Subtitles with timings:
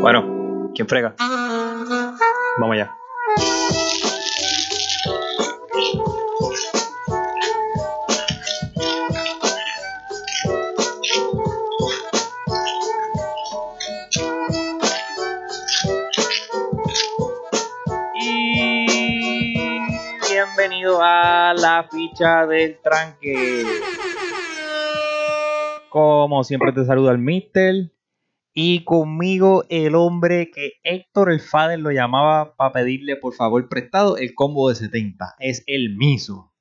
[0.00, 1.14] Bueno, ¿quién frega?
[2.58, 2.94] Vamos allá.
[20.30, 23.64] Bienvenido a la ficha del tranque.
[25.88, 27.93] Como siempre te saluda el Mister.
[28.54, 34.16] Y conmigo el hombre que Héctor el Fader lo llamaba para pedirle por favor prestado
[34.16, 35.34] el combo de 70.
[35.40, 36.54] Es el Miso.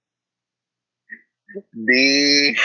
[1.71, 2.57] Dímelo.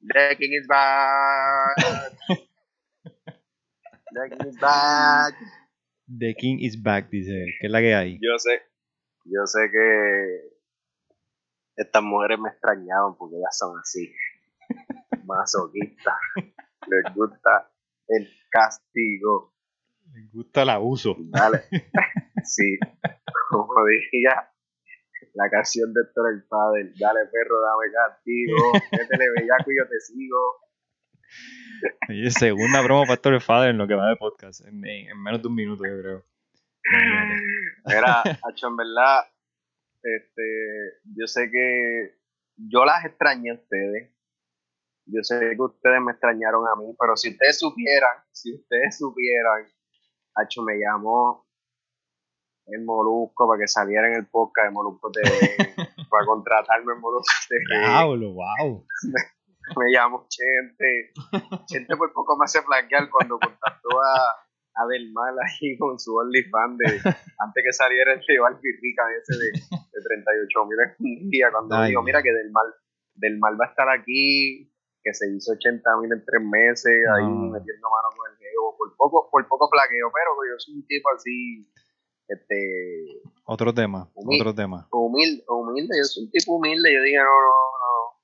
[0.00, 1.76] The king is back.
[4.14, 5.34] The king is back.
[6.18, 7.54] The King is back, dice él.
[7.60, 8.18] ¿Qué es la que hay?
[8.20, 8.60] Yo sé,
[9.24, 10.58] yo sé que
[11.76, 14.12] estas mujeres me extrañaban porque ellas son así.
[15.36, 16.14] Masoquistas.
[16.88, 17.70] Les gusta
[18.08, 19.54] el castigo.
[20.12, 21.16] Me gusta el abuso.
[21.18, 21.62] Dale.
[22.44, 22.76] Sí.
[23.50, 24.50] Como diría
[25.34, 26.92] la canción de Héctor el Padre.
[26.98, 28.72] Dale, perro, dame castigo.
[28.90, 30.56] Métele bellaco y yo te sigo.
[32.08, 34.66] Oye, segunda broma para Héctor el Fader en lo que va de podcast.
[34.66, 36.24] En, en- en menos de un minuto, yo creo.
[37.86, 39.20] Mira, Hacho, en verdad,
[40.02, 40.42] este,
[41.16, 42.16] yo sé que
[42.56, 44.10] yo las extrañé a ustedes.
[45.12, 49.66] Yo sé que ustedes me extrañaron a mí, pero si ustedes supieran, si ustedes supieran,
[50.34, 51.46] Hacho me llamó
[52.66, 55.28] el Molusco para que saliera en el podcast de Molusco TV,
[56.10, 57.80] para contratarme en Molusco TV.
[57.80, 58.86] Diablo, wow.
[59.76, 61.12] me llamó Chente.
[61.66, 66.16] Chente por poco me hace flanquear cuando contactó a, a Del Mal ahí con su
[66.16, 71.30] OnlyFans de antes que saliera el de Barbie Rica ese de, de 38 mil un
[71.30, 71.50] día.
[71.52, 72.74] Cuando Ay, digo, mira que Del Mal,
[73.14, 74.71] Del Mal va a estar aquí,
[75.02, 78.74] que se hizo 80 mil en tres meses, ahí metiendo mano con el geo.
[78.78, 81.68] Por poco, por poco flaqueo, pero yo soy un tipo así,
[82.28, 84.88] este, Otro tema, Humil- otro tema.
[84.92, 87.50] humilde, humilde, yo soy un tipo humilde, yo dije, no, no,
[87.82, 88.20] no,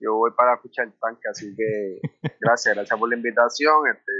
[0.00, 2.00] yo voy para escuchar el tanque, así que
[2.40, 4.12] gracias, gracias por la invitación, este,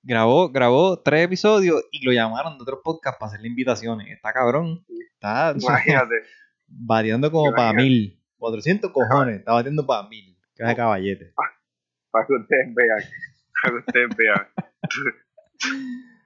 [0.00, 4.06] Grabó, grabó tres episodios y lo llamaron de otros podcasts para hacerle invitaciones.
[4.08, 4.86] Está cabrón.
[5.14, 6.14] Está imagínate,
[6.68, 8.14] bateando como para mil.
[8.38, 9.40] 400 cojones.
[9.40, 10.37] Está batiendo para mil.
[10.58, 11.32] Que es de caballete.
[12.10, 12.98] para que ustedes vean,
[13.62, 14.46] para que ustedes vean.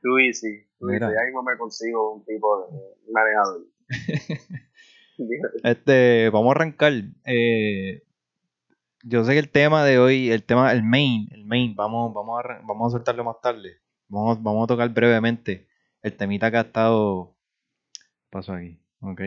[0.03, 1.09] Tú easy, Mira.
[1.09, 3.67] ahí mismo me consigo un tipo de manejador.
[5.63, 6.93] Este, vamos a arrancar.
[7.27, 8.03] Eh,
[9.05, 12.43] yo sé que el tema de hoy, el tema, el main, el main, vamos, vamos,
[12.43, 13.77] a, vamos a soltarlo más tarde.
[14.09, 15.69] Vamos, vamos a tocar brevemente
[16.03, 17.37] el temita que ha estado.
[17.95, 18.81] ¿qué pasó aquí?
[19.01, 19.21] Ok.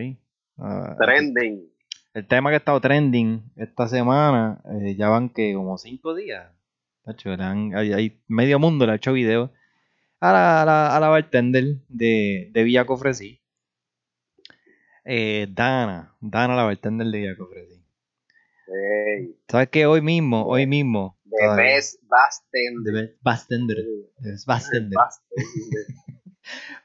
[0.57, 1.69] Ah, Trending,
[2.15, 6.51] el tema que ha estado trending esta semana, eh, ya van que como cinco días.
[7.03, 9.51] Tacho, han- hay, hay- medio mundo le ha hecho video
[10.19, 13.41] a la, a la, a la bartender de, de Villa Cofresí.
[15.03, 17.83] Eh, Dana, Dana la bartender de Villa Cofresí.
[18.67, 19.85] hey, ¿Sabes qué?
[19.85, 21.19] Hoy mismo, hoy mismo.
[21.25, 22.93] the todavía- best bartender.
[22.93, 23.77] de Best Bartender.
[23.77, 24.97] de Best Bartender.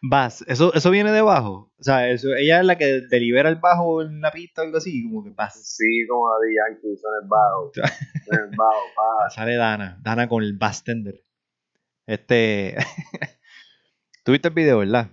[0.02, 1.72] Bass, eso, eso viene de bajo.
[1.78, 4.78] O sea, eso, ella es la que delibera el bajo en la pista o algo
[4.78, 5.76] así, como que Bass.
[5.76, 7.72] Sí, como de Yankee, son el bajo,
[8.26, 9.30] son el bajo, pa.
[9.30, 11.22] Sale Dana, Dana con el Bastender.
[12.06, 12.76] Este.
[14.24, 15.10] Tuviste el video, ¿verdad?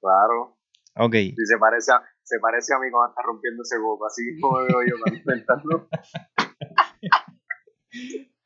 [0.00, 0.58] Claro.
[0.96, 1.14] Ok.
[1.14, 4.58] Sí, se parece a, se parece a mí cuando está rompiendo ese boca, así como
[4.58, 5.88] me veo yo para intentarlo.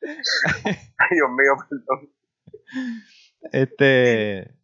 [0.03, 2.13] Ay, Dios mío, perdón.
[3.51, 4.62] Este.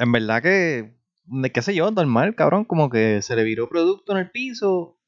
[0.00, 0.96] En verdad que.
[1.54, 1.90] ¿Qué sé yo?
[1.90, 2.64] Normal, cabrón.
[2.64, 4.98] Como que se le viró producto en el piso.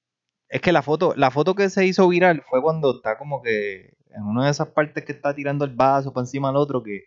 [0.49, 3.97] Es que la foto, la foto que se hizo viral fue cuando está como que.
[4.11, 7.05] En una de esas partes que está tirando el vaso para encima del otro, que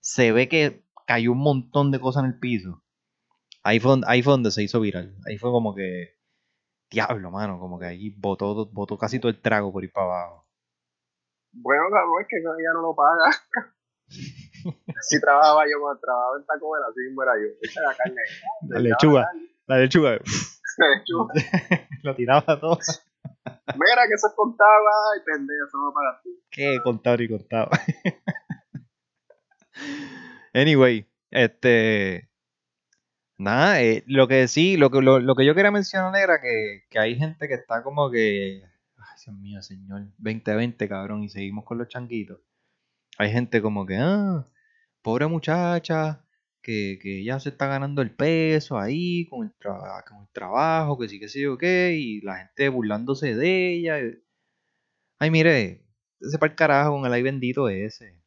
[0.00, 2.82] se ve que cayó un montón de cosas en el piso.
[3.62, 5.16] Ahí fue, donde- ahí fue donde se hizo viral.
[5.26, 6.18] Ahí fue como que.
[6.90, 7.60] Diablo, mano.
[7.60, 10.46] Como que ahí botó, botó casi todo el trago por ir para abajo.
[11.52, 13.70] Bueno, cabrón, es que ella no lo paga.
[14.10, 17.48] Si trabajaba yo cuando trabajaba en Taco Bell, así mismo era yo.
[17.62, 18.22] Echa la carne.
[18.68, 19.30] La lechuga.
[19.66, 20.18] La lechuga.
[20.78, 21.34] La lechuga.
[22.02, 22.78] lo tiraba todo.
[23.44, 24.90] Mira que eso es contaba.
[25.12, 26.30] Ay, pendejo, eso no para ti.
[26.50, 27.70] que contaba y contaba.
[30.54, 32.28] anyway, este.
[33.36, 36.84] Nada, eh, lo que sí, lo que, lo, lo que yo quería mencionar era que,
[36.90, 38.62] que hay gente que está como que.
[38.96, 40.02] Ay, Dios mío, señor.
[40.18, 42.40] 2020, cabrón, y seguimos con los changuitos.
[43.20, 44.48] Hay gente como que, ah,
[45.02, 46.24] pobre muchacha,
[46.62, 49.52] que, que ya se está ganando el peso ahí con el,
[50.32, 53.98] trabajo, que sí, que sí, o qué, y la gente burlándose de ella.
[55.18, 55.84] Ay, mire,
[56.20, 58.18] ese para el carajo con el ay bendito ese.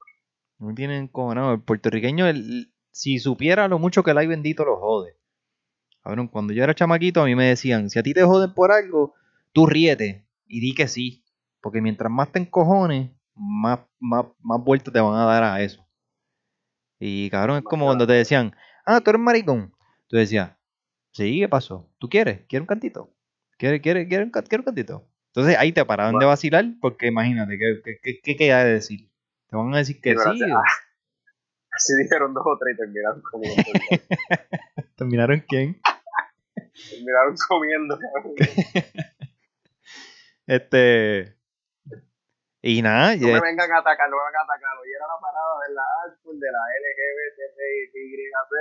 [0.59, 1.53] No tienen cojonado.
[1.53, 5.17] El puertorriqueño, el- si supiera lo mucho que el ay bendito lo jode.
[6.03, 8.71] Cabrón, cuando yo era chamaquito, a mí me decían: si a ti te joden por
[8.71, 9.15] algo,
[9.53, 11.25] tú ríete y di que sí.
[11.61, 15.85] Porque mientras más te encojones, más, más, más vueltas te van a dar a eso.
[16.99, 19.73] Y cabrón, es como cuando te decían: ah, tú eres maricón.
[20.07, 20.51] Tú decías:
[21.11, 21.89] sí, ¿qué pasó?
[21.99, 22.41] ¿Tú quieres?
[22.47, 23.13] ¿Quieres un cantito?
[23.57, 25.07] ¿Quieres, quieres, quieres quieres un cantito?
[25.27, 29.09] Entonces ahí te paraban de vacilar porque imagínate, ¿qué, qué, qué, qué queda de decir?
[29.49, 30.41] Te van a decir que Sí, pero sí.
[31.71, 33.63] así- dijeron dos o tres y terminaron comiendo.
[34.95, 35.81] ¿Terminaron quién?
[36.89, 37.99] terminaron comiendo.
[40.45, 41.35] Este.
[42.65, 44.71] Y nada, No me vengan a atacar, no me vengan a atacar.
[44.79, 48.51] Hoy era la parada de la Ashford, de la LGBTYZ.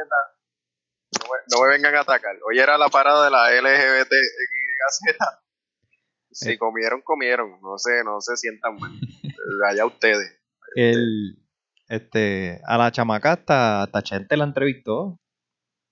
[1.20, 2.36] No me, no me vengan a atacar.
[2.48, 5.16] Hoy era la parada de la LGBTYZ.
[6.32, 6.58] Si Eh.
[6.58, 7.60] comieron, comieron.
[7.62, 8.90] No se, no se sientan mal.
[9.68, 10.36] Allá ustedes.
[10.74, 11.38] el.
[11.88, 12.60] Este.
[12.66, 15.20] A la chamaca hasta, hasta Chente la entrevistó.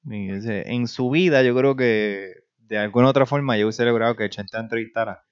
[0.04, 4.30] Y en su vida, yo creo que de alguna otra forma yo hubiese logrado que
[4.30, 5.24] Chente la entrevistara.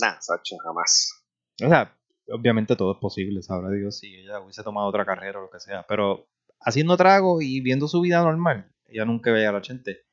[0.00, 1.23] Nah, Sacho, jamás.
[1.62, 1.96] O sea,
[2.28, 5.60] obviamente todo es posible, sabrá Dios si ella hubiese tomado otra carrera o lo que
[5.60, 5.84] sea.
[5.88, 6.26] Pero
[6.60, 10.04] haciendo trago y viendo su vida normal, ella nunca veía a la Chente.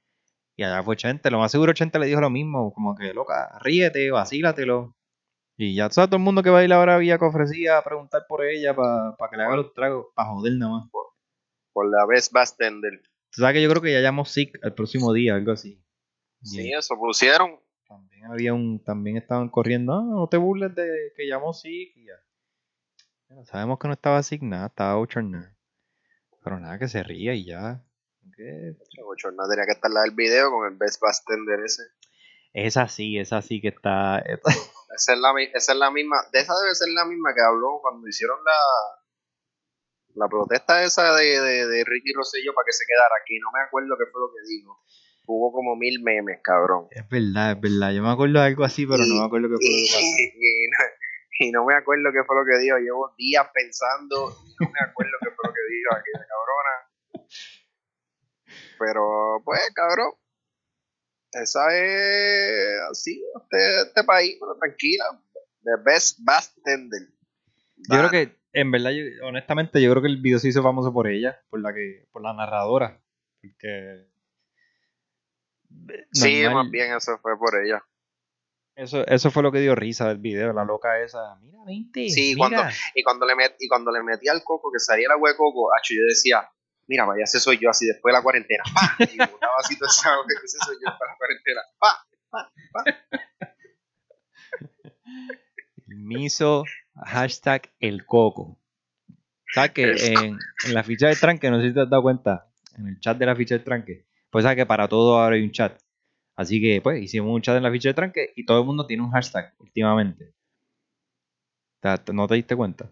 [0.55, 1.31] Y allá fue Chente.
[1.31, 4.95] Lo más seguro Chente le dijo lo mismo, como que, loca, ríete, vacílatelo.
[5.57, 7.83] Y ya sabes todo el mundo que va a ir ahora vía que ofrecía a
[7.83, 10.89] preguntar por ella para que le haga los tragos, para joder nada más.
[11.73, 13.01] Por la vez Bastender.
[13.31, 15.81] Tú sabes que yo creo que ya llamó Sick el próximo día, algo así.
[16.43, 17.59] Sí, eso pusieron.
[17.91, 22.15] También había un, también estaban corriendo, "Ah, no te burles de que llamó ya.
[23.27, 25.53] Bueno, sabemos que no estaba asignada, estaba bochornada.
[26.43, 27.83] Pero nada, que se ría y ya.
[28.35, 28.75] ¿Qué?
[29.03, 31.83] Bochorna tenía que estar la del video con el Best Bastender ese.
[32.53, 34.19] Es así, es así que está.
[34.93, 37.79] Esa es, la, esa es la misma, de esa debe ser la misma que habló
[37.81, 38.59] cuando hicieron la
[40.15, 43.39] la protesta esa de, de, de Ricky Rosselló para que se quedara aquí.
[43.39, 44.83] No me acuerdo qué fue lo que dijo.
[45.33, 46.87] Hubo como mil memes, cabrón.
[46.91, 47.91] Es verdad, es verdad.
[47.93, 50.05] Yo me acuerdo de algo así, pero no me acuerdo qué fue lo que pasó.
[50.35, 52.77] Y, no, y no me acuerdo qué fue lo que dijo.
[52.77, 57.27] Llevo días pensando y no me acuerdo qué fue lo que dijo aquella cabrona.
[58.77, 60.11] Pero, pues, cabrón.
[61.31, 65.05] Esa es así, este, este país, pero tranquila.
[65.63, 67.07] The best bartender.
[67.89, 70.91] Yo creo que, en verdad, yo- honestamente, yo creo que el video se hizo famoso
[70.91, 73.01] por ella, por la que, por la narradora.
[73.41, 74.10] Porque.
[76.11, 77.83] Sí, más bien eso fue por ella.
[78.75, 81.35] Eso, eso fue lo que dio risa del video, la loca esa.
[81.41, 82.09] Mira, 20.
[82.09, 82.47] Sí, mira.
[82.49, 85.35] cuando- Y cuando le met, y cuando le metí al coco, que salía agua de
[85.37, 86.47] coco, acho, yo decía,
[86.87, 88.63] mira, vaya, ese soy yo así después de la cuarentena.
[88.99, 91.61] Y botaba así todo ese soy yo para la cuarentena.
[91.79, 92.05] ¡Pa!
[95.87, 96.63] El miso,
[96.95, 98.57] hashtag el coco.
[99.53, 102.47] ¿Sabes que en, en la ficha de tranque, no sé si te has dado cuenta,
[102.77, 105.43] en el chat de la ficha de tranque, pues sabes que para todo ahora hay
[105.43, 105.79] un chat.
[106.35, 108.87] Así que, pues, hicimos un chat en la ficha de tranque y todo el mundo
[108.87, 110.33] tiene un hashtag últimamente.
[111.81, 112.89] ¿Te- te- ¿No te diste cuenta?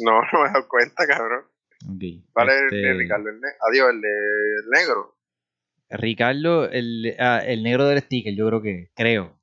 [0.00, 1.44] No, no me he dado cuenta, cabrón.
[1.88, 2.02] Ok.
[2.32, 3.28] ¿Cuál es el Este, de Ricardo?
[3.30, 4.08] El Adiós, el de
[4.70, 5.16] negro.
[5.88, 9.38] Ricardo, el, ah, el negro del sticker, yo creo que, creo.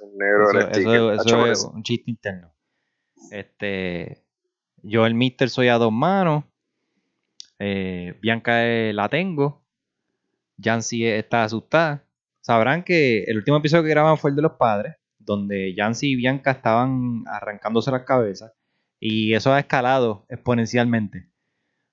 [0.00, 1.14] El negro Eso, del sticker.
[1.14, 2.52] eso- es un chiste interno.
[3.30, 4.22] Este,
[4.82, 6.44] yo el Mister soy a dos manos.
[7.58, 9.61] Eh, Bianca eh, la tengo.
[10.62, 12.04] Yancy está asustada.
[12.40, 16.16] Sabrán que el último episodio que graban fue el de los padres, donde Yancy y
[16.16, 18.52] Bianca estaban arrancándose las cabezas.
[18.98, 21.30] Y eso ha escalado exponencialmente.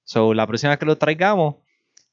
[0.03, 1.57] So, la próxima vez que lo traigamos,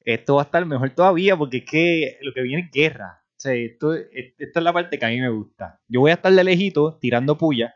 [0.01, 3.23] esto va a estar mejor todavía porque es que lo que viene es guerra.
[3.43, 5.79] Esto, es- esta es la parte que a mí me gusta.
[5.87, 7.75] Yo voy a estar de lejito tirando puya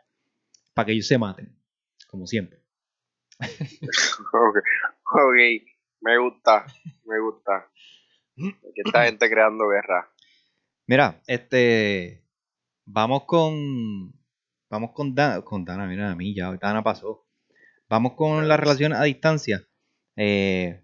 [0.74, 1.56] para que ellos se maten,
[2.08, 2.60] como siempre.
[4.32, 4.56] Ok,
[5.14, 5.36] ok,
[6.00, 6.66] me gusta,
[7.04, 7.68] me gusta.
[8.36, 10.08] Aquí está gente creando guerra.
[10.86, 12.24] Mira, este,
[12.84, 14.12] vamos con,
[14.70, 17.26] vamos con Dana, con Dana, mira a mí ya, Dana pasó.
[17.88, 19.66] Vamos con la relación a distancia.
[20.16, 20.82] Eh,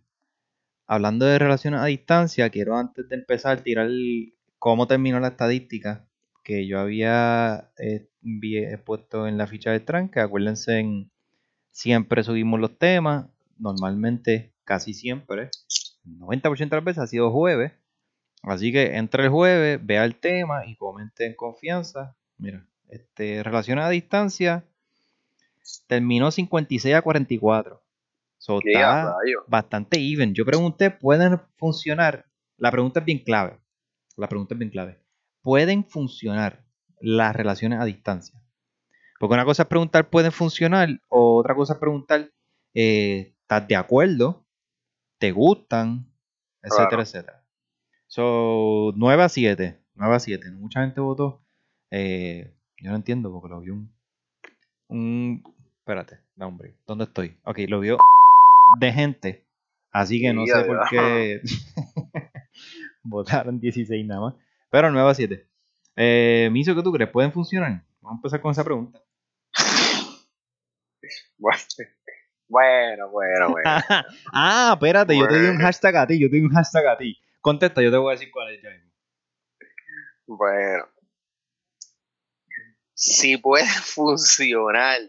[0.86, 6.08] hablando de relaciones a distancia, quiero antes de empezar tirar el- cómo terminó la estadística
[6.44, 10.20] que yo había eh, envié- puesto en la ficha de tranque.
[10.20, 11.10] Acuérdense, en-
[11.70, 13.26] siempre subimos los temas,
[13.58, 15.50] normalmente casi siempre,
[16.04, 17.72] 90% de las veces ha sido jueves.
[18.42, 22.16] Así que entre el jueves, vea el tema y comente en confianza.
[22.36, 24.64] Mira, este, relaciones a distancia
[25.86, 27.82] terminó 56 a 44.
[28.38, 29.14] So, ¿Qué está
[29.46, 30.32] bastante even.
[30.34, 32.26] Yo pregunté, ¿pueden funcionar?
[32.56, 33.58] La pregunta es bien clave.
[34.16, 34.98] La pregunta es bien clave.
[35.42, 36.64] ¿Pueden funcionar
[37.00, 38.40] las relaciones a distancia?
[39.18, 40.88] Porque una cosa es preguntar, ¿pueden funcionar?
[41.08, 42.30] O otra cosa es preguntar,
[42.74, 44.44] eh, ¿estás de acuerdo?
[45.18, 46.06] ¿Te gustan?
[46.62, 47.02] Etcétera, Claro.
[47.02, 47.44] etcétera.
[48.06, 49.78] So, 9 a 7.
[49.94, 50.50] 9 a 7.
[50.52, 51.44] Mucha gente votó.
[51.90, 53.92] Eh, yo no entiendo porque lo vio un.
[54.88, 55.42] un
[55.78, 56.76] espérate, da hombre.
[56.86, 57.36] ¿Dónde estoy?
[57.44, 57.98] Ok, lo vio
[58.80, 59.44] de gente.
[59.90, 60.90] Así que no Sí, sé ya, por ya.
[60.90, 61.40] qué
[63.02, 64.34] votaron 16 nada más.
[64.70, 65.46] Pero 9 a 7.
[65.96, 67.10] Eh, Miso, ¿qué tú crees?
[67.10, 67.84] ¿Pueden funcionar?
[68.00, 69.00] Vamos a empezar con esa pregunta.
[71.38, 71.58] Bueno,
[72.48, 73.56] bueno, bueno.
[74.32, 75.64] ah, espérate, yo te di un Bueno.
[75.64, 77.16] hashtag a ti, yo te di un hashtag a ti.
[77.40, 78.92] Contesta, yo te voy a decir cuál es ya mismo.
[80.26, 80.84] Bueno.
[82.94, 85.00] Si puede funcionar.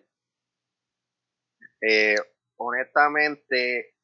[1.82, 2.16] Eh,
[2.58, 3.96] honestamente,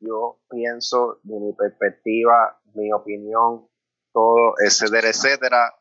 [0.00, 3.66] yo pienso de mi perspectiva, mi opinión,
[4.12, 5.74] todo, etcétera, etcétera.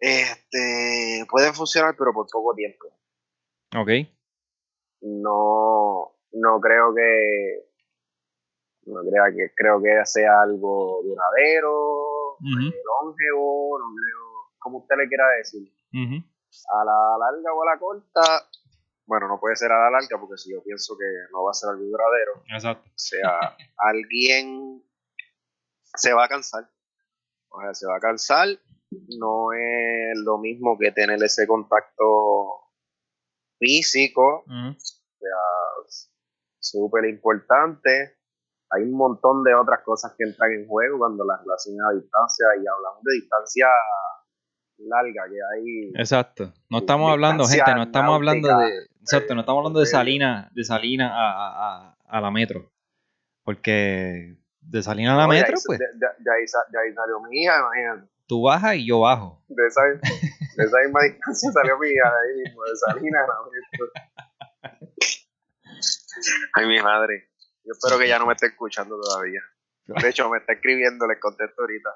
[0.00, 2.86] Este, pueden funcionar, pero por poco tiempo.
[3.76, 3.90] Ok.
[5.02, 7.70] No, no creo que
[8.86, 14.20] no creo que creo que sea algo duradero, eh, longevo, no creo,
[14.58, 15.70] como usted le quiera decir.
[15.92, 18.48] A la larga o a la corta,
[19.06, 21.54] bueno, no puede ser a la larga porque si yo pienso que no va a
[21.54, 22.88] ser algo duradero, Exacto.
[22.88, 24.82] o sea, alguien
[25.94, 26.68] se va a cansar.
[27.48, 28.48] O sea, se va a cansar,
[29.18, 32.59] no es lo mismo que tener ese contacto
[33.60, 34.76] físico, Ujú.
[36.58, 38.16] súper importante.
[38.72, 42.46] Hay un montón de otras cosas que entran en juego cuando las relaciones a distancia,
[42.56, 43.66] y hablamos de distancia
[44.78, 46.52] larga, que hay Exacto.
[46.70, 48.86] No estamos hablando, gente, no estamos hablando de.
[49.00, 51.30] Exacto, no estamos hablando de eh, Salina, de Salina a,
[51.88, 52.70] a, a- la metro.
[53.44, 57.20] Porque de Salina a la No, metro, ahí- pues, de, de- ahí, de ahí salió
[57.28, 58.10] mi hija, imagínate.
[58.26, 59.42] tú bajas y yo bajo.
[59.48, 59.80] De esa,
[60.56, 63.26] esa misma distancia salió mi hija, de ahí mismo, de Salinas.
[66.54, 67.30] Ay, mi madre.
[67.64, 69.40] Yo espero que ya no me esté escuchando todavía.
[69.86, 71.90] De hecho, me está escribiendo, les contesto ahorita.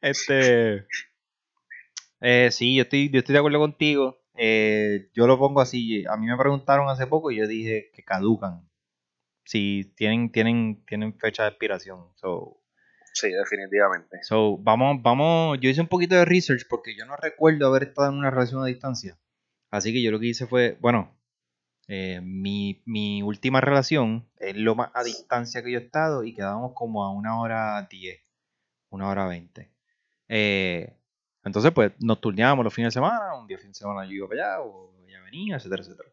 [0.00, 0.86] Este.
[2.20, 4.18] Eh, sí, yo estoy, yo estoy de acuerdo contigo.
[4.36, 6.04] Eh, yo lo pongo así.
[6.06, 8.68] A mí me preguntaron hace poco y yo dije que caducan.
[9.44, 12.10] Si tienen, tienen, tienen fecha de expiración.
[12.16, 12.60] So,
[13.16, 14.18] Sí, definitivamente.
[14.24, 15.58] so, vamos, vamos.
[15.58, 18.62] Yo hice un poquito de research porque yo no recuerdo haber estado en una relación
[18.62, 19.18] a distancia.
[19.70, 21.18] Así que yo lo que hice fue, bueno,
[21.88, 26.34] eh, mi, mi última relación es lo más a distancia que yo he estado y
[26.34, 28.20] quedábamos como a una hora 10,
[28.90, 29.72] una hora 20.
[30.28, 30.94] Eh,
[31.42, 34.28] entonces, pues nos turneábamos los fines de semana, un día fin de semana yo iba
[34.28, 36.10] para allá o ella venía, etcétera, etcétera.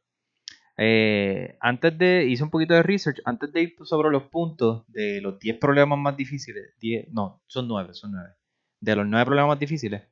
[0.78, 5.22] Eh, antes de, hice un poquito de research, antes de ir sobre los puntos de
[5.22, 8.30] los 10 problemas más difíciles, 10, no, son 9, son 9,
[8.80, 10.04] de los 9 problemas más difíciles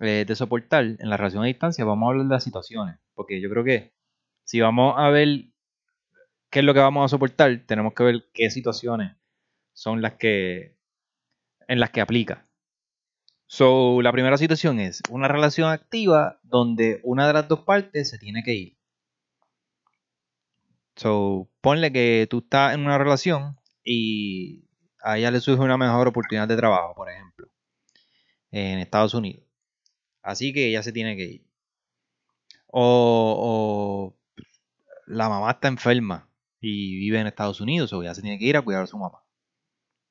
[0.00, 3.40] eh, de soportar en la relación a distancia, vamos a hablar de las situaciones, porque
[3.40, 3.94] yo creo que
[4.44, 5.46] si vamos a ver
[6.50, 9.16] qué es lo que vamos a soportar, tenemos que ver qué situaciones
[9.72, 10.76] son las que
[11.68, 12.46] en las que aplica.
[13.46, 18.18] So, la primera situación es una relación activa donde una de las dos partes se
[18.18, 18.81] tiene que ir.
[20.96, 24.64] So, ponle que tú estás en una relación y
[25.02, 27.48] a ella le surge una mejor oportunidad de trabajo, por ejemplo,
[28.50, 29.44] en Estados Unidos.
[30.22, 31.46] Así que ella se tiene que ir.
[32.68, 34.16] O,
[35.06, 36.28] la mamá está enferma
[36.60, 38.98] y vive en Estados Unidos, o ella se tiene que ir a cuidar a su
[38.98, 39.22] mamá.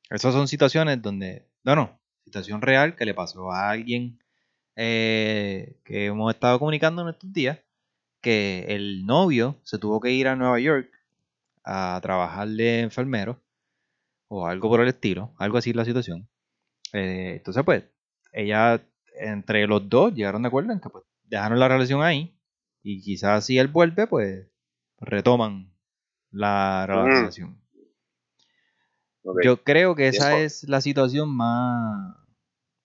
[0.09, 4.19] Esas son situaciones donde, no, no, situación real que le pasó a alguien
[4.75, 7.59] eh, que hemos estado comunicando en estos días,
[8.21, 10.89] que el novio se tuvo que ir a Nueva York
[11.63, 13.41] a trabajar de enfermero
[14.27, 16.29] o algo por el estilo, algo así la situación.
[16.93, 17.83] Eh, entonces, pues,
[18.31, 18.81] ella,
[19.19, 22.37] entre los dos, llegaron de acuerdo en que pues, dejaron la relación ahí
[22.83, 24.47] y quizás si él vuelve, pues,
[24.99, 25.73] retoman
[26.31, 27.61] la, la relación.
[29.43, 32.15] Yo creo que esa es la situación más,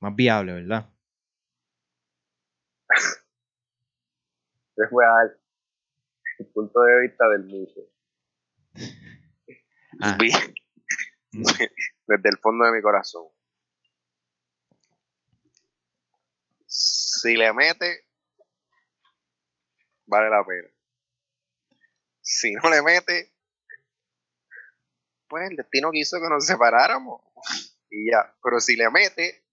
[0.01, 0.91] más viable, ¿verdad?
[4.77, 5.39] Les voy a dar
[6.39, 7.81] el punto de vista del mucho.
[10.01, 10.19] Ah.
[11.33, 13.27] Desde el fondo de mi corazón.
[16.67, 18.07] Si le mete,
[20.07, 20.69] vale la pena.
[22.21, 23.33] Si no le mete,
[25.29, 27.23] pues el destino quiso que nos separáramos.
[27.91, 28.35] Y ya.
[28.43, 29.45] Pero si le mete,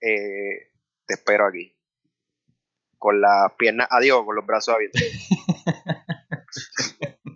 [0.00, 0.72] eh,
[1.06, 1.76] te espero aquí.
[3.00, 5.00] Con las piernas, adiós, con los brazos abiertos.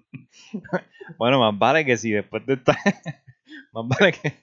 [1.19, 2.73] Bueno, más vale que si después de esta.
[3.73, 4.41] más vale que.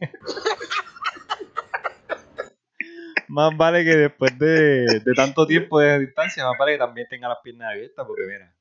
[3.28, 7.30] más vale que después de, de tanto tiempo de distancia, más vale que también tenga
[7.30, 8.56] las piernas abiertas, porque mira.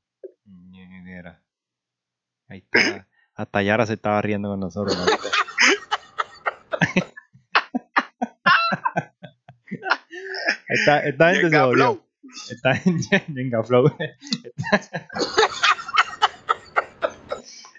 [1.03, 1.43] mira.
[2.47, 3.07] Ahí está.
[3.35, 4.97] Hasta Yara se estaba riendo con nosotros.
[4.97, 5.05] ¿no?
[10.67, 11.97] esta, esta gente se Jenga
[12.31, 12.51] Flow.
[12.51, 12.75] Esta
[13.33, 13.91] Jenga Flow.
[13.99, 15.07] Esta,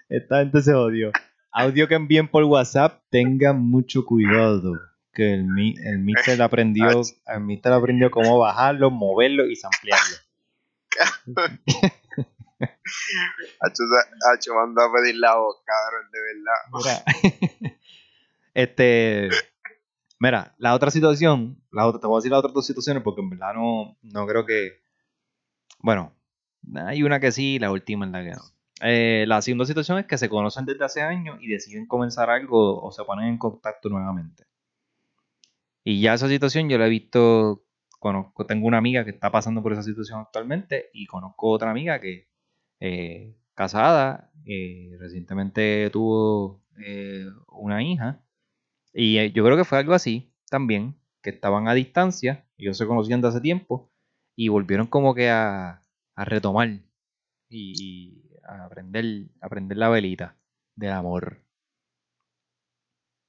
[0.09, 1.11] esta gente se odió.
[1.51, 4.73] Audio que envíen por WhatsApp, tengan mucho cuidado.
[5.13, 6.89] Que el, mi- el Mister aprendió,
[7.27, 7.41] el
[7.73, 10.15] aprendió cómo bajarlo, moverlo y samplearlo.
[13.59, 13.83] Hacho,
[14.33, 17.03] Hacho mandó a pedir la voz, cabrón, de verdad.
[17.61, 17.77] Mira,
[18.53, 19.29] este,
[20.23, 23.53] mira, la otra situación, te voy a decir las otras dos situaciones porque en verdad
[23.53, 24.81] no, no creo que,
[25.79, 26.13] bueno,
[26.75, 28.41] hay una que sí, la última es la que no.
[28.81, 32.81] Eh, la segunda situación es que se conocen desde hace años y deciden comenzar algo
[32.81, 34.45] o se ponen en contacto nuevamente.
[35.83, 37.65] Y ya esa situación yo la he visto,
[37.99, 41.99] conozco, tengo una amiga que está pasando por esa situación actualmente y conozco otra amiga
[41.99, 42.29] que
[42.79, 48.22] eh, casada, eh, recientemente tuvo eh, una hija
[48.93, 52.85] y eh, yo creo que fue algo así también, que estaban a distancia, ellos se
[52.87, 53.91] conocían de hace tiempo
[54.35, 55.81] y volvieron como que a,
[56.15, 56.67] a retomar
[57.49, 57.73] y,
[58.29, 59.05] y a aprender,
[59.41, 60.35] a aprender la velita
[60.75, 61.39] del amor.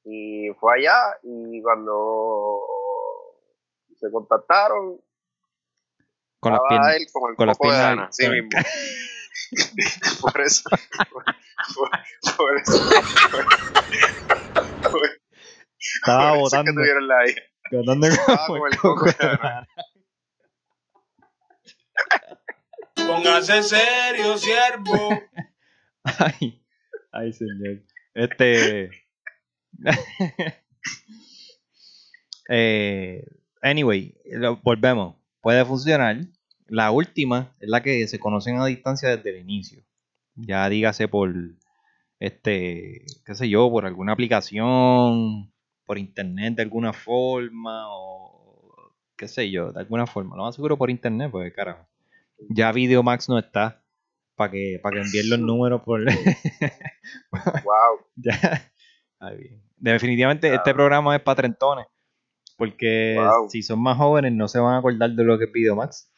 [0.04, 2.60] Y fue allá y cuando
[3.98, 5.00] se contactaron,
[6.40, 6.96] Con las piernas.
[6.96, 8.50] él con el con las piernas- sí mismo.
[10.20, 10.68] por eso,
[11.12, 11.24] por,
[11.74, 12.88] por- por eso,
[15.96, 16.72] Estaba eso es que botando.
[16.72, 17.40] tuvieron la hija.
[17.72, 19.40] botando Estaba como el coco de de Ana.
[19.58, 19.66] Ana.
[22.94, 25.20] Póngase serio, siervo.
[26.04, 26.62] Ay,
[27.12, 27.82] ay, señor.
[28.14, 28.90] Este.
[32.48, 33.24] eh,
[33.62, 35.16] anyway, lo- volvemos.
[35.40, 36.16] Puede funcionar.
[36.66, 39.82] La última es la que se conocen a distancia desde el inicio.
[40.34, 41.32] Ya dígase por,
[42.18, 45.52] este, qué sé yo, por alguna aplicación,
[45.86, 50.36] por internet de alguna forma, o qué sé yo, de alguna forma.
[50.36, 51.86] Lo más seguro por internet, porque carajo.
[52.50, 53.82] Ya Videomax no está
[54.34, 56.00] para que, para que envíen los números por.
[57.32, 58.06] Wow.
[58.16, 58.72] Ya.
[59.20, 59.62] Ay, bien.
[59.76, 61.86] Definitivamente este programa es para trentones.
[62.56, 63.48] Porque Wow.
[63.50, 66.10] si son más jóvenes no se van a acordar de lo que es Videomax.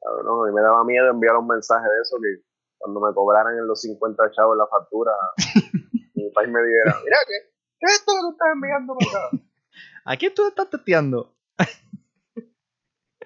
[0.00, 2.42] Cabrón, a mí me daba miedo enviar un mensaje de eso que
[2.78, 5.12] cuando me cobraran en los 50 chavos la factura,
[6.14, 9.30] mi país me dijera, mira, ¿qué, ¿qué es esto que tú estás enviando para acá?
[10.04, 11.34] ¿A quién tú estás testeando?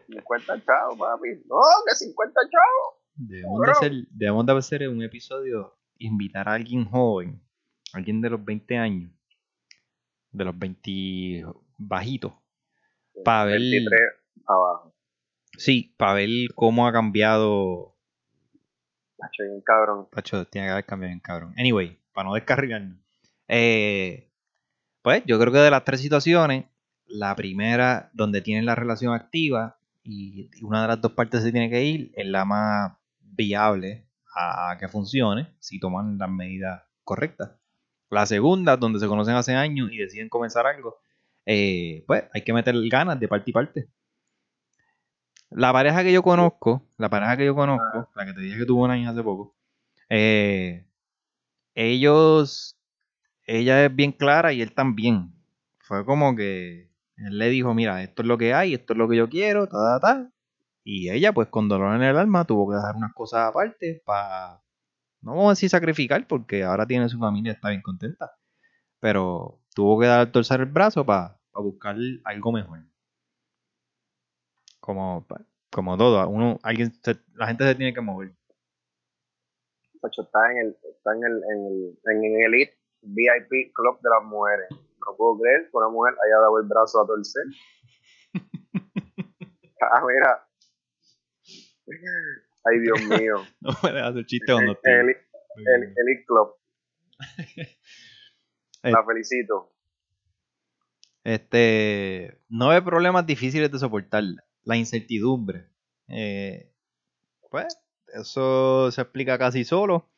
[0.06, 1.28] 50 chavos, papi.
[1.46, 3.02] No, que 50 chavos.
[3.14, 7.42] Debemos de, hacer, debemos de hacer un episodio, invitar a alguien joven,
[7.92, 9.12] alguien de los 20 años,
[10.30, 11.44] de los 20
[11.76, 12.32] bajitos,
[13.24, 14.00] para ver, 23
[14.46, 14.94] abajo.
[15.58, 17.92] sí, para ver cómo ha cambiado
[19.22, 20.08] Macho, bien cabrón.
[20.10, 21.54] Pacho, tiene que haber cambiado en cabrón.
[21.56, 22.98] Anyway, para no descarrilarnos.
[23.46, 24.31] Eh,
[25.02, 26.66] pues yo creo que de las tres situaciones,
[27.06, 31.70] la primera, donde tienen la relación activa y una de las dos partes se tiene
[31.70, 37.52] que ir, es la más viable a, que funcione si toman las medidas correctas.
[38.10, 40.98] La segunda, donde se conocen hace años y deciden comenzar algo,
[41.46, 43.88] eh, pues hay que meter ganas de parte y parte.
[45.50, 48.66] La pareja que yo conozco, la pareja que yo conozco, la que te dije que
[48.66, 49.54] tuvo una hija hace poco,
[50.08, 50.86] eh,
[51.74, 52.78] ellos,
[53.46, 55.32] ella es bien clara y él también.
[55.80, 59.08] Fue como que él le dijo, mira, esto es lo que hay, esto es lo
[59.08, 60.32] que yo quiero, ta, ta, ta.
[60.84, 64.62] Y ella, pues con dolor en el alma, tuvo que dejar unas cosas aparte para,
[65.22, 68.32] no vamos a decir sacrificar, porque ahora tiene su familia, está bien contenta.
[69.00, 72.80] Pero tuvo que dar torcer el brazo para buscar algo mejor.
[74.80, 78.34] Como, pa- como todo, uno, alguien, se- la gente se tiene que mover.
[80.02, 84.10] Macho, está en el, está en el, en el, en el Elite VIP Club de
[84.10, 84.68] las mujeres.
[84.70, 87.44] No puedo creer que una mujer haya dado el brazo a torcer.
[89.82, 90.48] ah, mira.
[92.64, 93.36] Ay, Dios mío.
[93.60, 95.16] No puedes hacer chiste cuando El, estoy-
[95.56, 96.54] el, el Elite Club.
[98.84, 98.90] Eh.
[98.90, 99.72] La felicito.
[101.22, 104.24] Este, no hay problemas difíciles de soportar.
[104.64, 105.68] La incertidumbre.
[106.08, 106.74] Eh,
[107.48, 107.78] pues,
[108.12, 110.10] eso se explica casi solo.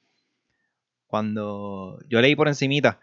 [1.14, 2.98] Cuando yo leí por encimita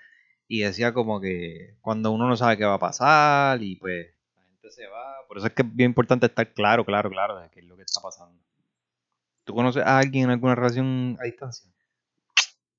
[0.45, 4.43] y decía como que cuando uno no sabe qué va a pasar y pues la
[4.43, 5.26] gente se va.
[5.30, 7.78] Por eso es que es bien importante estar claro, claro, claro de qué es lo
[7.78, 8.38] que está pasando.
[9.45, 11.71] ¿Tú conoces a alguien en alguna relación a distancia?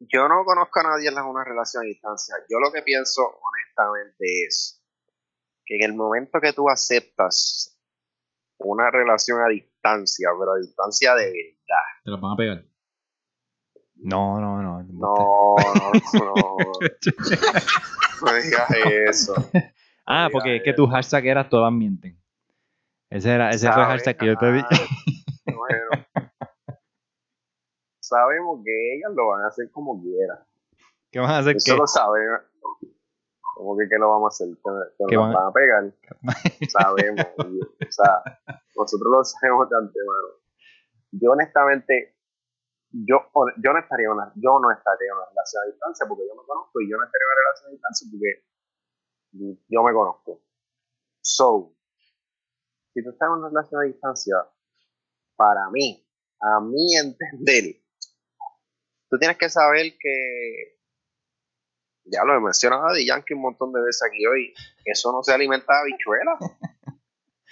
[0.01, 2.35] Yo no conozco a nadie en una relación a distancia.
[2.51, 4.85] Yo lo que pienso, honestamente, es
[5.65, 7.81] que en el momento que tú aceptas
[8.59, 11.87] una relación a distancia, pero a distancia de verdad.
[12.05, 12.72] Te las van a pegar.
[14.05, 14.83] No, no, no.
[14.83, 15.55] No, no,
[16.15, 16.57] no.
[18.23, 18.71] no digas
[19.09, 19.35] eso.
[20.07, 20.75] Ah, porque es que eh.
[20.75, 22.19] tu hashtag era todas mienten.
[23.11, 24.61] Ese, era, ese fue el hashtag que yo te di.
[24.61, 24.69] Ah,
[25.57, 26.07] bueno.
[28.01, 30.39] Sabemos que ellas lo van a hacer como quieran.
[31.11, 31.57] ¿Qué vas a hacer?
[31.57, 31.79] Eso ¿Qué?
[31.79, 32.41] lo sabemos.
[33.55, 35.93] Como que qué lo vamos a hacer, que, que ¿Qué nos van- van a pegar.
[36.69, 37.27] sabemos.
[37.39, 38.23] o sea,
[38.77, 40.29] nosotros lo sabemos de antemano.
[41.13, 42.17] Yo honestamente,
[42.93, 46.25] yo, yo no estaría en una, yo no estaría en una relación a distancia porque
[46.29, 48.53] yo me conozco y yo no estaría en una relación a distancia porque
[49.69, 50.43] yo me conozco.
[51.23, 51.75] So,
[52.93, 54.37] si tú estás en una relación a distancia,
[55.37, 56.07] para mí,
[56.41, 57.81] a mi entender,
[59.09, 60.79] tú tienes que saber que,
[62.05, 64.53] ya lo he mencionado de Yankee un montón de veces aquí hoy,
[64.85, 66.39] eso no se alimenta de habichuelas.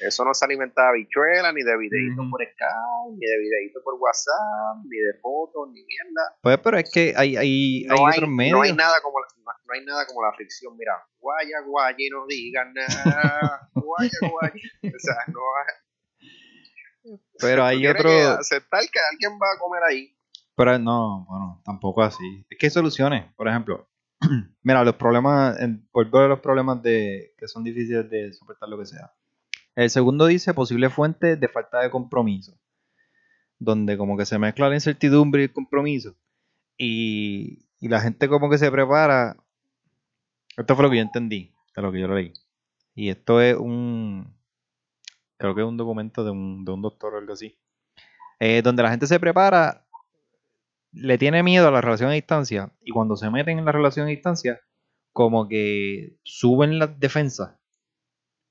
[0.00, 2.30] Eso no se alimenta de habichuelas, ni de videitos Ujú.
[2.30, 6.36] por Skype, ni de videitos por WhatsApp, ni de fotos, ni mierda.
[6.42, 8.56] Pues, pero es que hay, hay, No hay hay, otros medios.
[8.58, 10.76] no hay nada como la, no, no hay nada como la fricción.
[10.76, 13.68] Mira, guaya, guaya y no digan nada.
[13.74, 14.52] Guaya, guaya.
[14.82, 15.74] O sea, no hay.
[17.38, 18.08] Pero hay otro.
[18.08, 20.16] que aceptar que alguien va a comer ahí.
[20.56, 22.44] Pero no, bueno, tampoco así.
[22.50, 23.32] Es que hay soluciones.
[23.34, 23.88] Por ejemplo,
[24.62, 25.58] mira, los problemas,
[25.90, 29.10] por ver los problemas de que son difíciles de soportar lo que sea.
[29.74, 32.59] El segundo dice posible fuente de falta de compromiso,
[33.59, 36.16] donde como que se mezcla la incertidumbre y el compromiso.
[36.76, 39.37] Y, y la gente como que se prepara.
[40.56, 42.33] Esto fue lo que yo entendí, de lo que yo leí.
[42.94, 44.35] Y esto es un,
[45.37, 47.56] creo que es un documento de un, de un doctor o algo así.
[48.40, 49.87] Eh, donde la gente se prepara
[50.92, 54.06] le tiene miedo a la relación a distancia y cuando se meten en la relación
[54.06, 54.61] a distancia,
[55.12, 57.60] como que suben las defensas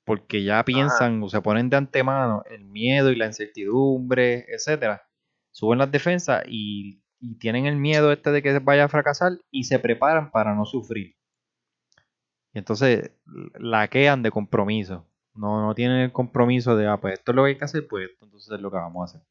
[0.09, 5.03] porque ya piensan o se ponen de antemano el miedo y la incertidumbre, etcétera.
[5.51, 9.65] Suben las defensas y, y tienen el miedo este de que vaya a fracasar y
[9.65, 11.15] se preparan para no sufrir.
[12.53, 13.11] Y entonces
[13.59, 15.05] laquean de compromiso.
[15.35, 17.87] No, no tienen el compromiso de, ah, pues esto es lo que hay que hacer,
[17.87, 19.27] pues esto entonces es lo que vamos a hacer.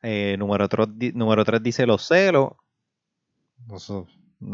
[0.00, 2.52] Eh, número 3 número tres dice los celos.
[3.74, 4.06] Eso,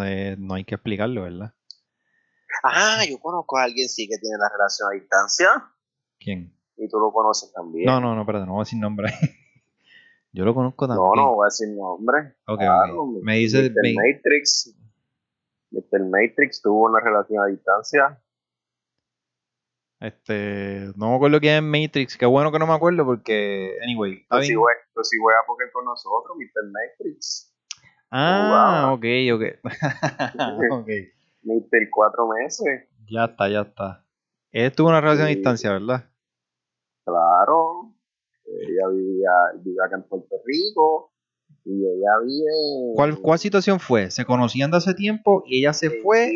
[0.03, 1.55] eh, no hay que explicarlo, ¿verdad?
[2.67, 5.49] Ah, yo conozco a alguien sí que tiene la relación a distancia.
[6.19, 6.57] ¿Quién?
[6.77, 7.87] Y tú lo conoces también.
[7.87, 9.09] No, no, no, perdón, no voy a decir nombre.
[10.33, 11.07] Yo lo conozco también.
[11.15, 12.35] no, no voy a decir nombre.
[12.47, 12.61] Ok,
[12.97, 13.23] ok.
[13.23, 13.63] Me dice.
[13.71, 13.83] Mr.
[13.83, 14.75] me- Matrix.
[15.71, 16.01] Mr.
[16.09, 18.21] Matrix tuvo una relación a distancia.
[20.01, 22.17] este, no me acuerdo quién es Matrix.
[22.17, 23.77] Qué bueno que no me acuerdo porque.
[23.83, 24.59] Anyway, sí bien.
[24.59, 26.71] juegas tú sí juegas Pokémon con nosotros, Mr.
[26.73, 27.55] Matrix.
[28.11, 28.95] Ah, Wow.
[28.95, 29.61] ok, ok.
[30.83, 30.91] ok.
[31.45, 31.91] Mr.
[31.91, 32.89] Cuatro meses.
[33.11, 34.05] Ya está, ya está.
[34.51, 36.11] Él tuvo una relación a distancia, ¿verdad?
[37.05, 37.93] Claro.
[38.47, 39.31] Ella vivía,
[39.63, 41.13] vivía acá en Puerto Rico.
[41.65, 42.95] Y ella vive.
[42.95, 44.11] ¿Cuál, ¿Cuál situación fue?
[44.11, 46.31] ¿Se conocían de hace tiempo y ella se fue?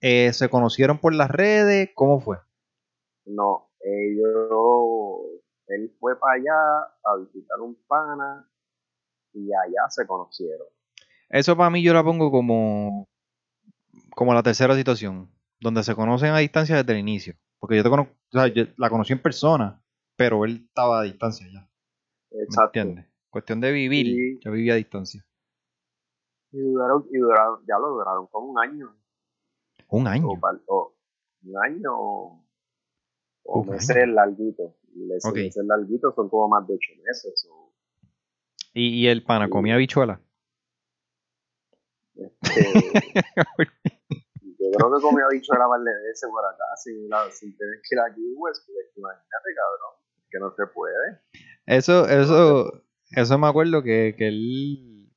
[0.00, 1.90] Eh, ¿Se conocieron por las redes?
[1.94, 2.38] ¿Cómo fue?
[3.24, 5.42] No, ellos.
[5.68, 8.48] Él fue para allá a visitar un pana.
[9.32, 10.66] Y allá se conocieron.
[11.28, 13.08] Eso para mí yo la pongo como,
[14.16, 17.34] como la tercera situación, donde se conocen a distancia desde el inicio.
[17.58, 19.82] Porque yo te conozco, o sea, yo la conocí en persona,
[20.16, 21.68] pero él estaba a distancia ya.
[22.30, 22.78] ¿Me Exacto.
[22.80, 23.06] entiendes?
[23.28, 24.40] Cuestión de vivir, Sí.
[24.42, 25.22] yo vivía a distancia.
[26.50, 28.96] Y duraron, y duraron, ya lo duraron como un año.
[29.88, 30.28] Un año.
[30.66, 30.94] O,
[31.44, 32.44] un año o,
[33.44, 34.14] o Un meses año.
[34.14, 34.72] larguitos.
[34.94, 35.36] Meses, Ok.
[35.36, 37.46] meses larguitos son como más de ocho meses.
[37.50, 37.70] o,
[38.72, 40.20] Y, y el pana comía habichuela.
[42.14, 42.32] este,
[44.78, 47.94] yo creo que comí habichuela par de veces por acá sin, la- sin tener que
[47.94, 49.94] ir aquí, pues, porque imagínate, cabrón,
[50.30, 51.20] que no se puede.
[51.66, 55.10] Eso, eso, eso me acuerdo que, que él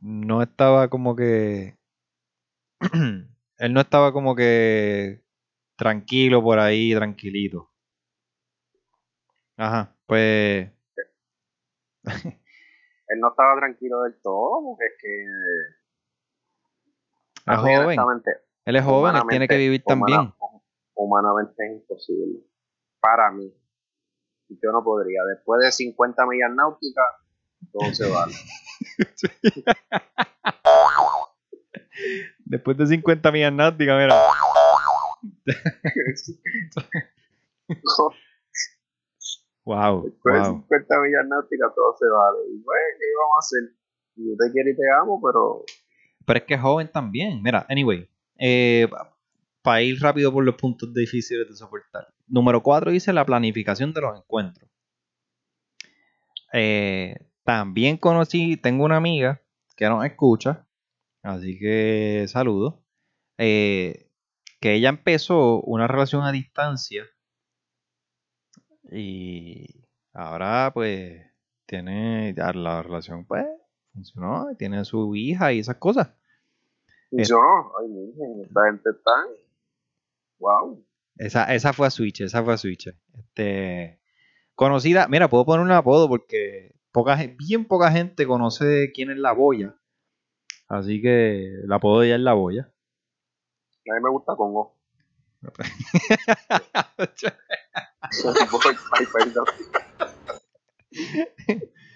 [0.00, 1.76] no estaba como que.
[3.58, 5.22] él no estaba como que
[5.76, 7.70] tranquilo por ahí, tranquilito.
[9.56, 10.70] Ajá, pues.
[13.10, 15.24] Él no estaba tranquilo del todo, porque es que
[17.36, 17.98] Es a mí, joven.
[17.98, 18.30] honestamente,
[18.68, 20.34] Él es joven, él tiene que vivir humana- también.
[20.94, 22.40] humanamente es imposible.
[23.00, 23.50] Para mí.
[24.50, 25.22] Yo no podría.
[25.34, 27.06] Después de 50 millas náuticas,
[27.72, 28.34] todo se vale.
[32.44, 34.20] Después de 50 millas náuticas, mira.
[39.64, 40.50] Wow, Después de wow.
[40.60, 42.38] 50 millas náuticas, todo se vale.
[42.48, 43.62] Y bueno, ¿qué vamos a hacer?
[44.16, 45.64] Yo te quiero y te amo, pero
[46.26, 47.42] Pero es que es joven también.
[47.42, 48.08] Mira, anyway.
[48.90, 49.18] Para
[49.62, 52.08] para ir rápido por los puntos difíciles de soportar.
[52.26, 54.70] Número 4 dice la planificación de los encuentros.
[56.54, 59.42] Eh, también conocí, tengo una amiga
[59.76, 60.66] que nos escucha,
[61.22, 62.82] así que saludo.
[63.36, 64.10] eh,
[64.60, 67.04] que ella empezó una relación a distancia
[68.90, 71.22] y ahora pues
[71.66, 73.46] tiene la relación pues
[73.92, 76.17] funcionó, tiene su hija y esas cosas.
[77.10, 77.72] Funcionó.
[77.80, 79.12] Ay, miren, esta gente está.
[80.38, 80.84] Wow.
[81.16, 82.88] Esa, esa fue a Switch, esa fue a Switch.
[83.14, 84.00] Este,
[84.54, 89.32] conocida, mira, puedo poner un apodo porque poca, bien poca gente conoce quién es la
[89.32, 89.76] boya.
[90.68, 92.72] Así que el apodo de ella es la boya.
[93.90, 94.76] A mí me gusta Congo.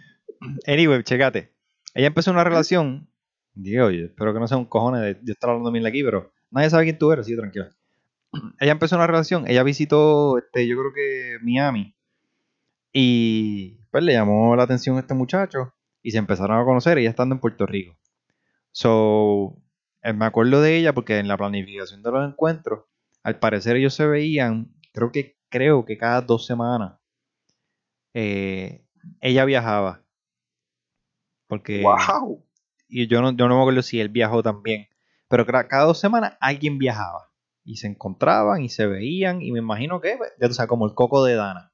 [0.66, 1.54] Anyway, checate.
[1.94, 3.08] Ella empezó una relación.
[3.54, 6.70] Digo, espero que no sea un cojones de yo estar hablando mil aquí, pero nadie
[6.70, 7.70] sabe quién tú eres, sí, tranquila.
[8.60, 11.94] Ella empezó una relación, ella visitó, este, yo creo que Miami.
[12.92, 15.74] Y pues le llamó la atención a este muchacho.
[16.02, 17.96] Y se empezaron a conocer, ella estando en Puerto Rico.
[18.72, 19.56] So,
[20.02, 22.86] eh, me acuerdo de ella porque en la planificación de los encuentros,
[23.22, 26.94] al parecer ellos se veían, creo que, creo que cada dos semanas.
[28.14, 28.84] eh,
[29.20, 30.02] ella viajaba.
[31.46, 32.44] Porque Wow.
[32.92, 34.88] Y yo no, yo no me acuerdo si él viajó también.
[35.28, 37.30] Pero cada dos semanas alguien viajaba.
[37.64, 39.40] Y se encontraban y se veían.
[39.40, 41.72] Y me imagino que, pues, ya tú sabes, como el coco de Dana.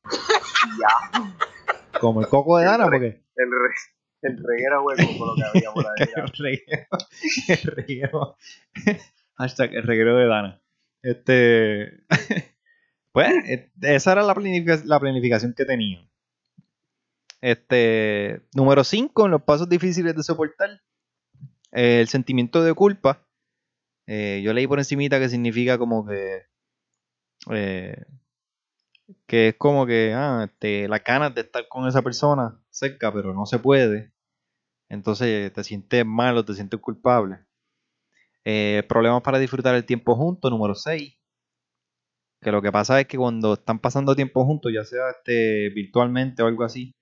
[0.78, 1.34] Ya.
[2.00, 3.74] Como el coco de Dana, porque El, re,
[4.22, 6.06] el reguero hueco con lo que había por ahí.
[6.16, 6.86] el reguero.
[7.48, 8.36] El reguero.
[9.34, 10.62] Hashtag el reguero de Dana.
[11.02, 12.04] Este.
[13.10, 13.32] Pues,
[13.82, 16.08] esa era la, planific- la planificación que tenían.
[17.40, 18.42] Este.
[18.54, 20.80] Número 5, en los pasos difíciles de soportar.
[21.72, 23.26] El sentimiento de culpa.
[24.06, 26.46] Eh, yo leí por encimita que significa como que.
[27.50, 28.04] eh,
[29.26, 33.34] que es como que ah, este, las ganas de estar con esa persona cerca, pero
[33.34, 34.12] no se puede.
[34.88, 37.40] Entonces te sientes mal o te sientes culpable.
[38.44, 41.14] Eh, problemas para disfrutar el tiempo juntos, número 6.
[42.40, 46.42] Que lo que pasa es que cuando están pasando tiempo juntos, ya sea este, virtualmente
[46.42, 46.92] o algo así,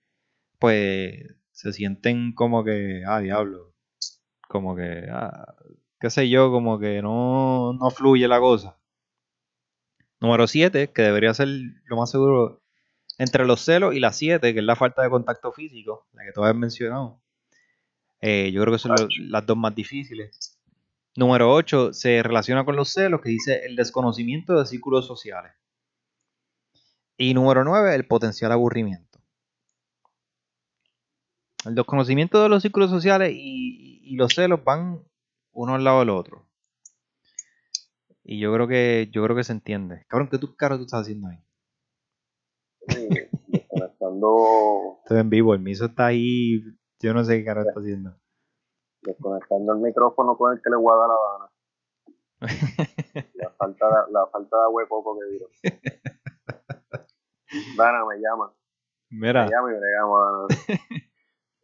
[0.58, 3.74] pues se sienten como que, ah, diablo,
[4.48, 5.54] como que, ah,
[6.00, 8.78] qué sé yo, como que no, no fluye la cosa.
[10.20, 12.60] Número 7, que debería ser lo más seguro
[13.18, 16.32] entre los celos y la 7, que es la falta de contacto físico, la que
[16.32, 17.22] tú habías mencionado.
[18.20, 20.58] Eh, yo creo que son lo- las dos más difíciles.
[21.16, 25.52] Número 8 se relaciona con los celos, que dice el desconocimiento de círculos sociales.
[27.18, 29.05] Y número 9, el potencial aburrimiento.
[31.66, 35.02] El desconocimiento de los círculos sociales y, y los celos van
[35.52, 36.46] uno al lado del otro.
[38.22, 40.04] Y yo creo que yo creo que se entiende.
[40.08, 41.38] Cabrón, ¿qué tú, caro tú estás haciendo ahí?
[42.88, 43.08] Sí,
[43.48, 46.62] Desconectando, Estoy en vivo, el miso está ahí.
[47.00, 48.16] Yo no sé qué caro está haciendo.
[49.02, 51.50] desconectando el micrófono con el que le voy a dar la gana.
[53.34, 55.46] La falta, de- la falta de coco que viro.
[57.76, 58.52] Dana me llama.
[59.08, 60.46] Mira, Me llama y me llama.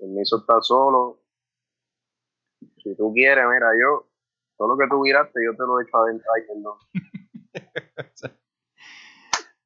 [0.03, 1.23] El miso está solo.
[2.83, 4.09] Si tú quieres, mira, yo,
[4.59, 6.29] todo lo que tú viraste, yo te lo he hecho adentro.
[6.35, 6.79] Ay, perdón.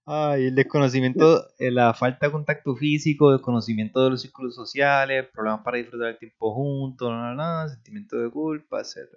[0.08, 5.62] Ay, el desconocimiento, eh, la falta de contacto físico, desconocimiento de los círculos sociales, problemas
[5.62, 9.08] para disfrutar el tiempo juntos, no, no, sentimiento de culpa, etc.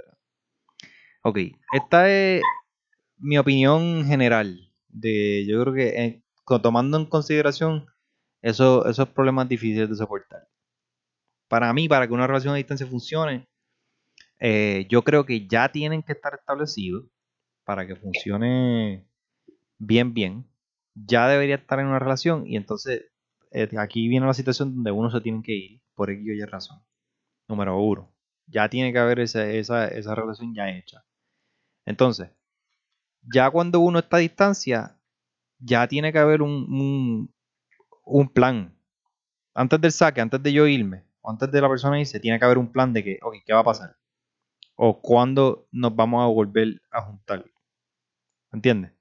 [1.21, 1.37] Ok,
[1.73, 2.41] esta es
[3.17, 4.57] mi opinión general.
[4.87, 6.23] De, yo creo que eh,
[6.63, 7.85] tomando en consideración
[8.41, 10.47] eso- esos problemas difíciles de soportar.
[11.49, 13.49] Para mí, para que una relación a distancia funcione,
[14.39, 17.05] eh, yo creo que ya tienen que estar establecidos
[17.65, 19.05] para que funcione
[19.77, 20.45] bien, bien.
[20.93, 23.05] Ya debería estar en una relación y entonces
[23.51, 26.45] eh, aquí viene la situación donde uno se tiene que ir por X o Y
[26.45, 26.81] razón.
[27.47, 28.13] Número uno,
[28.45, 31.03] ya tiene que haber esa, esa, esa relación ya hecha.
[31.85, 32.29] Entonces,
[33.23, 34.99] ya cuando uno está a distancia,
[35.57, 37.33] ya tiene que haber un, un,
[38.05, 38.77] un plan.
[39.55, 42.45] Antes del saque, antes de yo irme, o antes de la persona irse, tiene que
[42.45, 43.95] haber un plan de que, ok, ¿qué va a pasar?
[44.75, 47.45] O cuándo nos vamos a volver a juntar.
[48.51, 48.91] ¿Entiendes?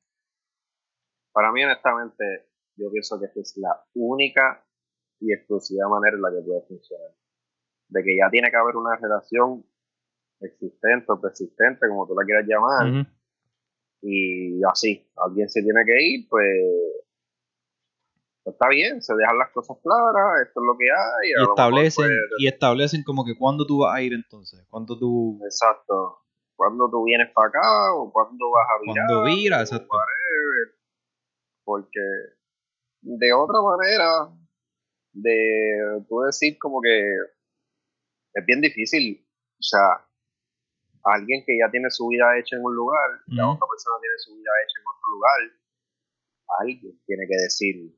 [1.33, 4.65] Para mí, honestamente, yo pienso que esta es la única
[5.21, 7.11] y exclusiva manera en la que puede funcionar.
[7.89, 9.65] De que ya tiene que haber una relación
[10.41, 13.07] existente o persistente, como tú la quieras llamar,
[14.03, 16.47] y así, alguien se tiene que ir, pues
[18.51, 21.31] está bien, se dejan las cosas claras, esto es lo que hay.
[21.31, 24.65] Y establecen, pues, y establecen como que cuándo tú vas a ir entonces.
[24.71, 25.41] Cuándo tú.
[25.45, 26.25] exacto.
[26.59, 27.95] ¿cuándo tú vienes para acá?
[27.95, 29.07] ¿O cuándo vas a virar?
[29.07, 29.87] Cuando vira, exacto.
[29.89, 30.75] whatever.
[31.65, 32.01] Porque
[33.03, 34.29] de otra manera,
[35.13, 36.99] de tú decir como que
[38.35, 39.25] es bien difícil,
[39.59, 40.05] o sea,
[41.05, 44.19] alguien que ya tiene su vida hecha en un lugar, y la otra persona tiene
[44.19, 45.59] su vida hecha en otro lugar,
[46.61, 47.98] alguien tiene que decir,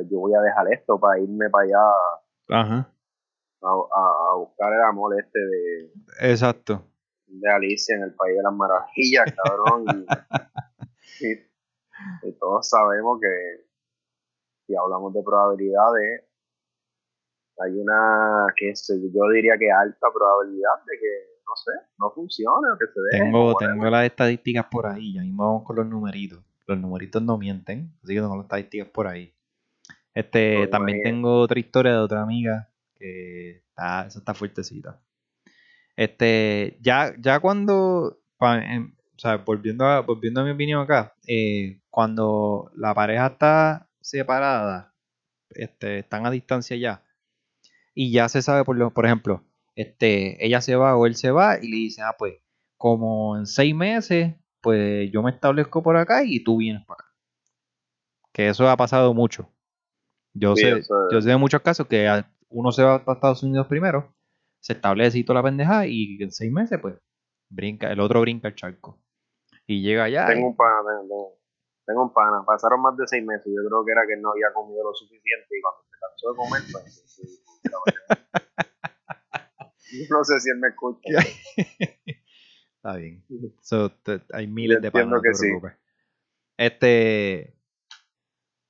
[0.00, 2.92] pues yo voy a dejar esto para irme para allá Ajá.
[3.62, 5.92] a, a- a buscar el amor este de,
[6.30, 6.82] Exacto.
[7.26, 10.06] de Alicia en el País de las Maravillas, cabrón.
[11.20, 11.50] y, y-
[12.22, 13.28] y todos sabemos que
[14.66, 16.24] si hablamos de probabilidades,
[17.58, 18.72] hay una, que
[19.12, 23.24] yo, diría que alta probabilidad de que, no sé, no funcione o que se deje.
[23.24, 25.12] Tengo, tengo las estadísticas por ahí.
[25.14, 26.42] Ya mismo vamos con los numeritos.
[26.66, 27.92] Los numeritos no mienten.
[28.02, 29.34] Así que tengo las estadísticas por ahí.
[30.14, 31.02] Este, Pues, también imagínate.
[31.02, 35.00] tengo otra historia de otra amiga que está, esa está fuertecita.
[35.96, 41.80] Este, ya, ya cuando, em, o sea, volviendo a, volviendo a mi opinión acá, eh,
[41.90, 44.94] cuando la pareja está separada,
[45.50, 47.04] este, están a distancia ya,
[47.94, 49.44] y ya se sabe, por, lo, por ejemplo,
[49.76, 52.36] este, ella se va o él se va y le dice, ah, pues,
[52.76, 57.14] como en seis meses, pues yo me establezco por acá y tú vienes para acá.
[58.32, 59.50] Que eso ha pasado mucho.
[60.32, 62.08] Yo, Sí, sé, yo sé de muchos casos que
[62.48, 64.14] uno se va para Estados Unidos primero,
[64.60, 66.94] se establece y toda la pendeja y en seis meses, pues,
[67.48, 69.00] brinca, el otro brinca el charco.
[69.66, 70.26] Y llega allá.
[70.30, 71.38] y- Tengo un pana, tengo,
[71.86, 72.42] tengo un pana.
[72.46, 73.46] Pasaron más de seis meses.
[73.46, 76.36] Yo creo que era que no había comido lo suficiente y cuando se cansó de
[76.36, 77.06] comer, pues.
[80.10, 81.08] no sé si él me escucha.
[82.76, 83.24] Está bien.
[83.62, 85.46] So, te- hay miles de panas, no te sí.
[85.48, 85.72] preocupes.
[86.56, 87.54] Este.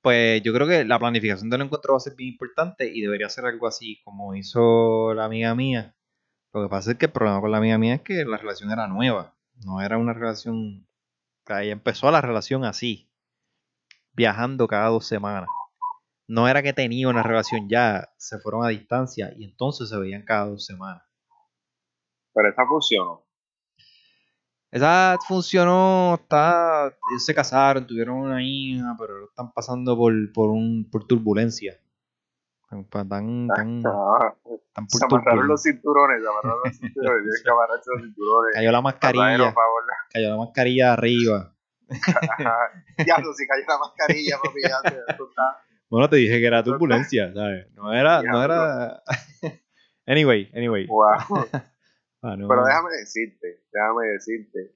[0.01, 3.29] Pues yo creo que la planificación del encuentro va a ser bien importante y debería
[3.29, 5.95] ser algo así como hizo la amiga mía.
[6.53, 8.71] Lo que pasa es que el problema con la amiga mía es que la relación
[8.71, 9.37] era nueva.
[9.63, 10.87] No era una relación.
[11.47, 13.11] ella empezó la relación así.
[14.13, 15.49] Viajando cada dos semanas.
[16.27, 18.09] No era que tenía una relación ya.
[18.17, 21.03] Se fueron a distancia y entonces se veían cada dos semanas.
[22.33, 23.25] Pero esa funcionó.
[24.71, 30.87] Esa funcionó, está, ellos se casaron, tuvieron una hija, pero están pasando por, por, un,
[30.89, 31.77] por turbulencia.
[32.63, 33.81] Están, tan, tan,
[34.73, 37.41] tan se amarraron los cinturones, se amarraron los cinturones.
[37.43, 38.55] Que amarrarse los cinturones.
[38.55, 39.53] Cayó la mascarilla,
[40.13, 41.53] cayó la mascarilla arriba.
[42.97, 47.67] Diablo, si cayó la mascarilla, papi, ya está- Bueno, te dije que era turbulencia, ¿sabes?
[47.73, 49.03] No era, no era...
[50.07, 50.87] anyway, anyway.
[50.87, 51.45] Wow.
[52.21, 52.47] Ah, no.
[52.47, 54.75] Pero déjame decirte, déjame decirte.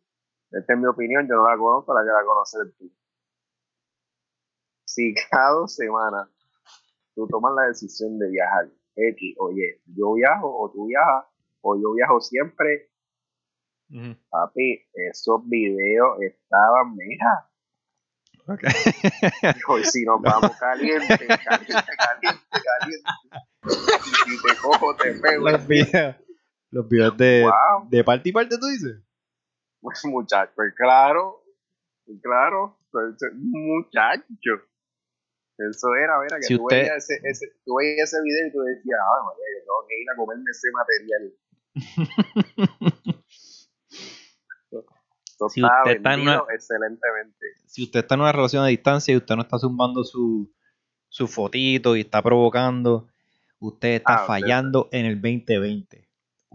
[0.51, 2.91] Esta es mi opinión, yo no la conozco, la que la conoces tú.
[4.87, 6.29] Si cada dos semanas
[7.13, 11.25] tú tomas la decisión de viajar, X, oye, yo viajo o tú viajas,
[11.61, 12.89] o yo viajo siempre,
[14.29, 17.49] papi, esos videos estaban, mira,
[18.47, 18.61] Ok.
[19.55, 23.09] Dijo, y si nos vamos caliente, caliente, caliente, caliente.
[23.65, 25.49] Y si te cojo, te pego.
[25.49, 26.15] los videos,
[26.75, 29.01] los videos de, Wow, de parte y parte, tú dices.
[29.79, 31.41] pues muchacho, pues claro,
[32.21, 34.61] claro, pues, muchacho.
[35.57, 38.51] Eso era, mira, que Si tú, usted- veías ese, ese, tú veías ese video y
[38.51, 41.33] tú decías, ah, María, yo tengo que ir a comerme ese material.
[45.25, 47.45] Esto Si está usted está en una- excelentemente.
[47.65, 50.53] si usted está en una relación a distancia y usted no está zumbando su,
[51.09, 53.07] su fotito y está provocando,
[53.59, 56.04] usted está Ah, usted- fallando en el 2020.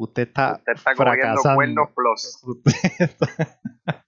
[0.02, 1.54] Usted está, Usted está fracasando.
[1.54, 3.26] cuernos plus, Usted está-
[3.86, 4.02] para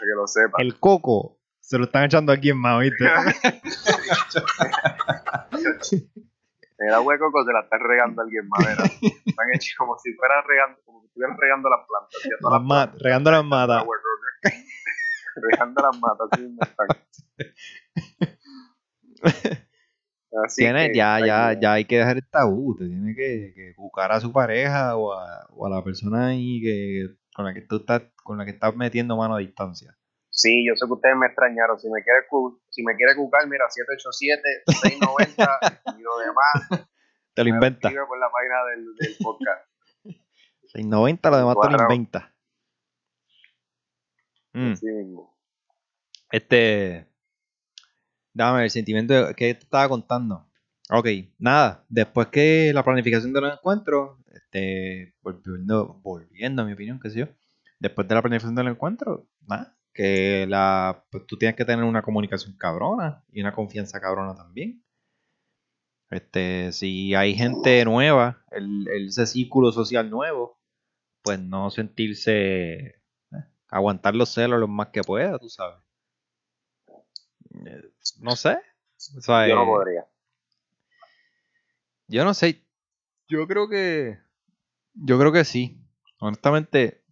[0.00, 0.56] que lo sepa.
[0.62, 3.04] el coco se lo están echando a alguien más, ¿viste?
[6.78, 8.84] Me da hueco que se la están regando a alguien más, ¿verdad?
[9.26, 12.20] Están hechos como si fueran regando, como si estuvieran regando las plantas.
[12.22, 12.28] ¿sí?
[12.40, 13.86] Todas Las ma- regando las plantas, matas.
[15.36, 16.28] regando las matas,
[19.22, 19.63] están.
[20.44, 22.72] Así Tiene, que, ya, ya, ya hay que dejar el tabú.
[22.72, 26.60] Usted tiene que, que buscar a su pareja o a, o a la persona ahí
[26.60, 29.96] que, con la que tú estás, con la que estás metiendo mano a distancia.
[30.30, 31.78] Sí, yo sé que ustedes me extrañaron.
[31.78, 32.20] Si me quiere,
[32.70, 33.66] si me quiere cucar, mira,
[34.66, 36.88] 787-690 y lo demás.
[37.34, 37.88] Te lo inventa.
[37.88, 39.68] por la página del, del podcast.
[40.72, 42.34] 690, lo demás te lo inventa.
[44.52, 44.72] Mm.
[44.72, 45.36] Así mismo.
[46.30, 47.08] Este.
[48.34, 50.46] Dame el sentimiento de- que te estaba contando.
[50.90, 51.08] Ok,
[51.38, 51.84] nada.
[51.88, 57.20] Después que la planificación de los encuentros, este, volviendo, volviendo a mi opinión, qué sé
[57.20, 57.26] yo.
[57.78, 59.76] Después de la planificación del encuentro, nada.
[59.92, 64.82] Que la, pues tú tienes que tener una comunicación cabrona y una confianza cabrona también.
[66.10, 70.58] Este, si hay gente nueva, el, el- ese círculo social nuevo,
[71.22, 73.02] pues no sentirse
[73.68, 75.78] aguantar los celos lo más que pueda, tú sabes.
[78.20, 78.58] No sé.
[79.16, 80.06] O sea, Yo no eh, podría.
[82.08, 82.62] Yo no sé.
[83.28, 84.18] Yo creo que.
[84.94, 85.80] Yo creo que sí.
[86.18, 87.02] Honestamente.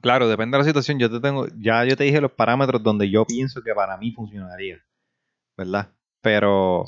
[0.00, 0.98] Claro, depende de la situación.
[0.98, 1.46] Yo te tengo.
[1.58, 4.84] Ya yo te dije los parámetros donde yo pienso que para mí funcionaría.
[5.56, 5.92] ¿Verdad?
[6.20, 6.84] Pero.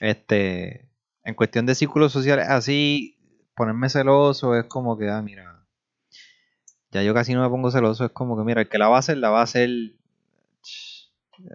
[0.00, 0.88] Este.
[1.24, 3.18] En cuestión de círculos sociales, así.
[3.54, 5.66] Ponerme celoso es como que, ah, mira.
[6.90, 8.06] Ya yo casi no me pongo celoso.
[8.06, 9.68] Es como que, mira, el que la va a hacer, la va a hacer.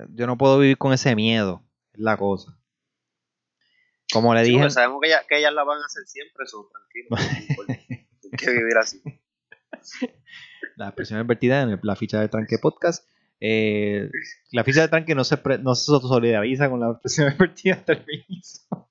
[0.10, 1.64] Yo no puedo vivir con ese miedo.
[1.94, 2.58] Es la cosa.
[4.12, 4.70] Como le Sí, dije.
[4.70, 7.08] sabemos que, ellas- que ellas la van a hacer siempre, eso, tranquilo.
[8.24, 9.02] Hay que vivir así.
[10.76, 13.08] las expresiones vertidas en el- la ficha de Tranque Podcast.
[13.40, 14.10] Eh,
[14.52, 18.06] la ficha de Tranque no se, pre- no se solidariza con las expresiones vertidas del
[18.28, 18.90] mismo.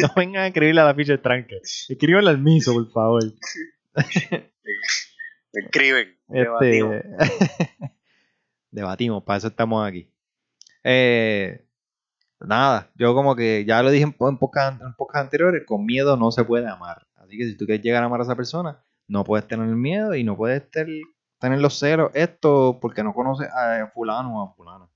[0.00, 1.60] no vengan a escribirle a la ficha de Tranque.
[1.62, 3.22] Escríbanle al miso, por favor.
[5.52, 6.16] Escriben.
[6.30, 6.80] Este,
[8.74, 9.22] debatimos.
[9.24, 10.10] para eso estamos aquí.
[10.82, 11.66] Eh,
[12.40, 14.38] nada, yo como que ya lo dije en, po- en
[15.14, 17.06] anteriores, con miedo no se puede amar.
[17.16, 20.14] Así que si tú quieres llegar a amar a esa persona, no puedes tener miedo
[20.14, 24.90] y no puedes tener los celos, esto porque no conoces a fulano o a fulano.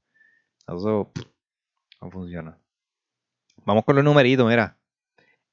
[0.66, 1.10] Eso
[2.00, 2.58] no funciona.
[3.64, 4.76] Vamos con los numeritos, mira.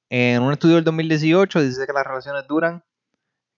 [0.10, 2.84] En un estudio del 2018 dice que las relaciones duran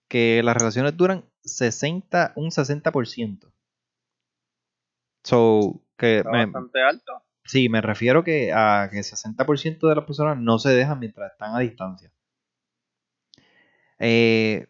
[0.08, 3.52] que las relaciones duran 60, un 60%.
[5.22, 7.22] So, que Está me, bastante alto.
[7.44, 11.54] sí, me refiero que a que 60% de las personas no se dejan mientras están
[11.54, 12.12] a distancia.
[13.98, 14.68] Eh,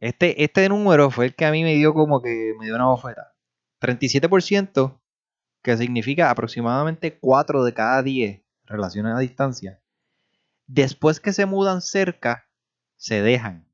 [0.00, 2.86] este, este número fue el que a mí me dio como que me dio una
[2.86, 3.34] bofeta.
[3.80, 5.00] 37%,
[5.62, 9.80] que significa aproximadamente 4 de cada 10 relaciones a distancia.
[10.66, 12.48] Después que se mudan cerca,
[12.96, 13.66] se dejan.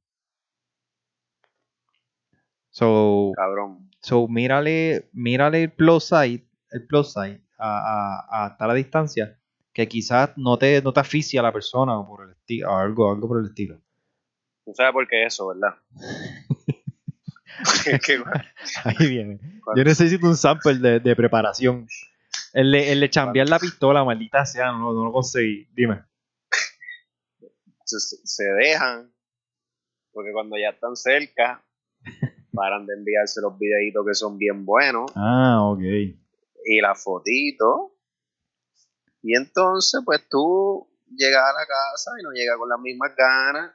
[2.70, 3.90] So, Cabrón.
[4.04, 9.40] So, mírale, mírale el plus side, el plus side a, a, a estar a distancia,
[9.72, 12.76] que quizás no te, no te asfixia a la persona o por el estilo, o
[12.76, 13.80] algo, algo por el estilo.
[14.66, 15.78] Tú sabes por qué eso, ¿verdad?
[18.84, 19.40] Ahí viene.
[19.74, 21.86] Yo necesito un sample de, de preparación.
[22.52, 25.66] El de, el de chambear la pistola, maldita sea, no, no lo conseguí.
[25.72, 26.04] Dime.
[27.86, 29.10] se, se dejan,
[30.12, 31.64] porque cuando ya están cerca,
[32.54, 35.80] paran de enviarse los videitos que son bien buenos Ah, ok.
[35.80, 37.92] y las fotitos.
[39.22, 40.86] Y entonces, pues tú
[41.16, 43.72] llegas a la casa y no llegas con las mismas ganas.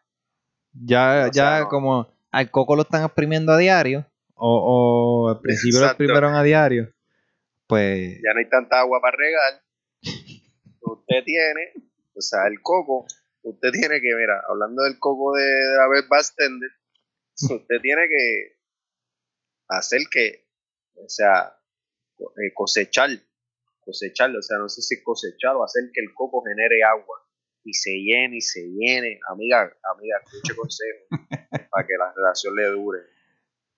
[0.74, 1.70] Ya, O sea, ya no.
[1.70, 4.06] como al coco lo están exprimiendo a diario,
[4.36, 6.94] o, o al principio lo exprimieron a diario,
[7.68, 9.64] pues Ya no hay tanta agua para regar.
[10.82, 11.74] Usted tiene,
[12.16, 13.06] o sea, el coco,
[13.44, 16.70] usted tiene que, mira, hablando del coco de, de la vez bartender,
[17.50, 18.59] usted tiene que
[19.70, 20.46] hacer que,
[20.96, 21.56] o sea,
[22.20, 23.10] eh, cosechar,
[23.80, 27.18] cosecharlo, o sea, no sé si cosechar o hacer que el coco genere agua
[27.64, 29.20] y se llene y se llene.
[29.30, 31.06] Amiga, amiga, escuche consejo
[31.72, 33.00] para que la relación le dure.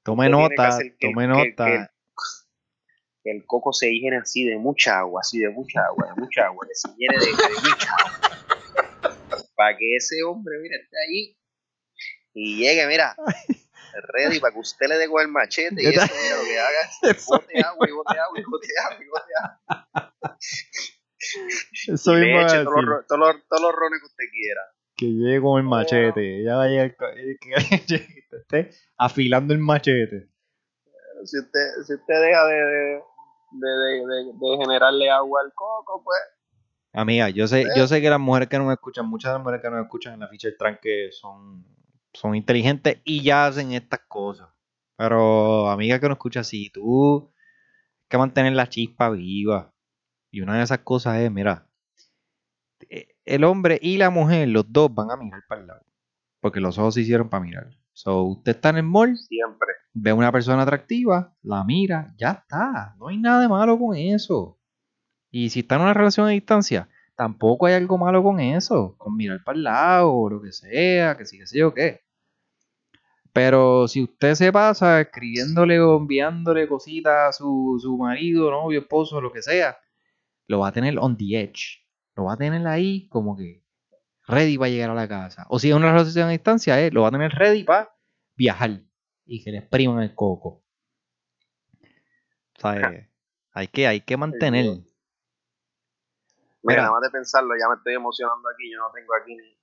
[0.04, 1.66] tome Usted tiene que nota, que- tome nota.
[1.66, 1.88] que el-
[3.24, 6.46] que el coco se llene así de mucha agua, así de mucha agua, de mucha
[6.48, 9.48] agua, que se llene de, de mucha agua.
[9.56, 11.38] Para que ese hombre, mira, esté ahí
[12.34, 13.16] y llegue, mira,
[14.14, 16.80] ready para que usted le dé con el machete y eso, mira, lo que haga
[17.18, 20.38] es bote agua y bote agua y bote agua y bote agua.
[21.88, 24.62] Eso mismo le eche todos los, todos, los, todos los rones que usted quiera.
[24.98, 26.44] que llegue con el machete.
[26.44, 27.38] Ya va a llegar eh,
[27.88, 30.30] que esté afilando el machete.
[31.26, 33.02] Si usted, si usted deja de, de,
[33.52, 36.18] de, de- generarle agua al coco, pues
[36.94, 37.66] Amiga, yo sé, Eh.
[37.78, 40.14] yo sé que las mujeres que nos escuchan, muchas de las mujeres que nos escuchan
[40.16, 41.64] en la ficha del tranque son,
[42.14, 44.50] son inteligentes y ya hacen estas cosas.
[44.98, 47.32] Pero, amiga que nos escucha, si tú
[48.02, 49.74] hay que mantener la chispa viva.
[50.30, 51.68] Y una de esas cosas es, mira,
[52.90, 55.86] eh, el hombre y la mujer, los dos van a mirar para el lado.
[56.40, 57.78] Porque los ojos se hicieron para mirar.
[57.94, 59.68] So, usted está en el mall, siempre.
[59.94, 62.96] ve a una persona atractiva, la mira, ya está.
[62.98, 64.58] No hay nada de malo con eso.
[65.30, 66.90] Y si está en una relación a distancia,
[67.22, 68.96] tampoco hay algo malo con eso.
[68.98, 72.02] Con mirar para el lado o lo que sea, que sí, que sé yo qué.
[73.32, 79.22] Pero si usted se pasa escribiéndole o enviándole cositas a su, su marido, novio, esposo,
[79.22, 79.78] lo que sea,
[80.48, 81.86] lo va a tener on the edge.
[82.16, 83.64] Lo va a tener ahí como que
[84.28, 85.46] ready para llegar a la casa.
[85.50, 87.96] O si es una relación a distancia, eh, lo va a tener ready para
[88.36, 88.82] viajar
[89.28, 90.64] y que le expriman el coco.
[92.58, 93.12] O sea, eh,
[93.52, 94.82] hay que, hay que mantener.
[96.64, 98.72] Mira, nada más de pensarlo, ya me estoy emocionando aquí.
[98.72, 99.58] Yo no tengo aquí ni,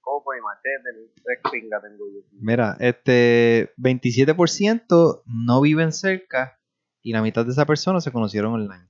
[0.00, 2.20] coco, ni machete, ni tres pingas tengo yo.
[2.32, 6.58] Mira, este 27% no viven cerca
[7.02, 8.88] y la mitad de esas personas se conocieron online.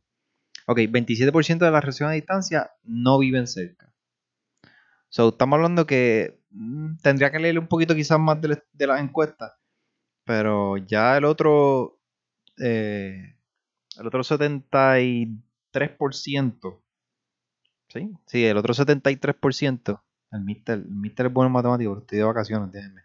[0.66, 3.92] Ok, 27% de la relación a distancia no viven cerca.
[5.08, 9.00] So, estamos hablando que mm, tendría que leer un poquito quizás más de, de las
[9.00, 9.52] encuestas,
[10.24, 12.00] pero ya el otro,
[12.58, 13.36] eh,
[13.98, 16.83] el otro 73%,
[17.94, 18.12] ¿sí?
[18.26, 22.72] Sí, el otro 73%, el mister, el mister es bueno en matemáticas, estoy de vacaciones,
[22.72, 23.02] déjenme.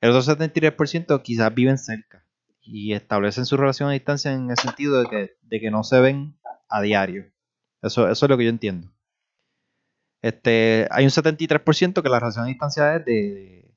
[0.00, 2.24] El otro 73% quizás viven cerca
[2.62, 6.00] y establecen su relación a distancia en el sentido de que, de que no se
[6.00, 6.36] ven
[6.68, 7.30] a diario.
[7.82, 8.90] Eso, eso es lo que yo entiendo.
[10.22, 13.70] Este, hay un 73% que la relación a distancia es de,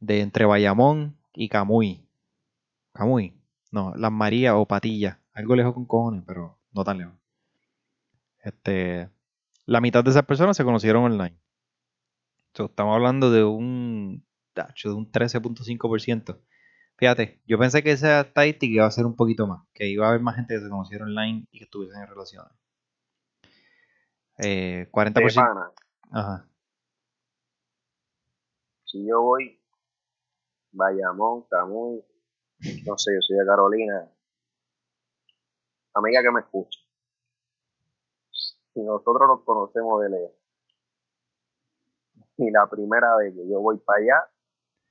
[0.00, 2.06] de entre Bayamón y Camuy.
[2.92, 3.34] Camuy.
[3.70, 5.18] No, Las Marías o Patilla.
[5.32, 7.14] Algo lejos con cojones, pero no tan lejos.
[8.42, 9.10] Este,
[9.66, 11.38] la mitad de esas personas se conocieron online.
[12.54, 16.40] So, estamos hablando de un, de un 13.5%.
[16.96, 20.10] Fíjate, yo pensé que esa estadística iba a ser un poquito más, que iba a
[20.10, 22.52] haber más gente que se conociera online y que estuviesen en relaciones.
[24.38, 25.14] Eh, 40%.
[25.14, 25.70] De pana,
[26.12, 26.48] Ajá.
[28.84, 29.60] si yo voy,
[30.70, 32.04] Bayamón, Camuy,
[32.86, 34.10] no sé, yo soy de Carolina,
[35.94, 36.83] amiga que me escucha.
[38.74, 40.32] Si nosotros nos conocemos de lejos,
[42.36, 44.30] y la primera vez que yo voy para allá,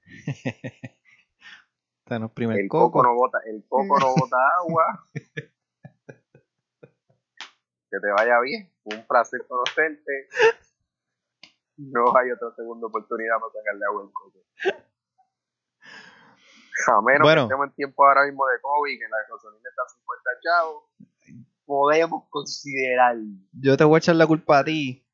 [2.34, 2.92] primer el coco.
[2.92, 5.08] coco no bota, el coco no bota agua.
[7.94, 10.28] Que te vaya bien, un placer conocerte.
[11.78, 14.40] No hay otra segunda oportunidad para sacarle agua al coco.
[16.88, 17.42] A menos Bueno.
[17.42, 20.84] que estemos en tiempo ahora mismo de COVID, que la gasolina está a 50 chavos,
[21.66, 23.16] podemos considerar.
[23.52, 25.06] Yo te voy a echar la culpa a ti.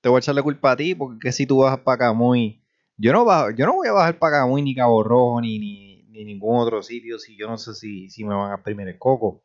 [0.00, 2.62] Te voy a echar la culpa a ti porque si tú bajas para Camuy,
[2.96, 6.02] yo no bajo, yo no voy a bajar para Camuy ni Cabo Rojo ni, ni,
[6.10, 8.98] ni ningún otro sitio si yo no sé si, si me van a primero el
[8.98, 9.42] coco.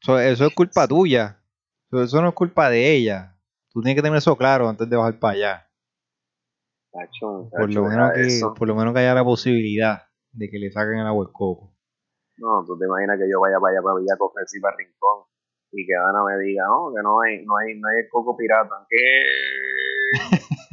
[0.00, 1.42] Eso, eso es culpa tuya.
[1.88, 3.36] Eso, eso no es culpa de ella.
[3.70, 5.70] Tú tienes que tener eso claro antes de bajar para allá.
[6.90, 10.70] Tacho, Por lo, menos que, por lo menos que haya la posibilidad de que le
[10.70, 11.75] saquen el agua al coco.
[12.38, 15.24] No, tú te imaginas que yo vaya para allá para Villa Cofresí, para Rincón,
[15.72, 18.36] y que Ana me diga, no, que no hay, no hay, no hay el coco
[18.36, 18.86] pirata.
[18.88, 18.98] ¿Qué?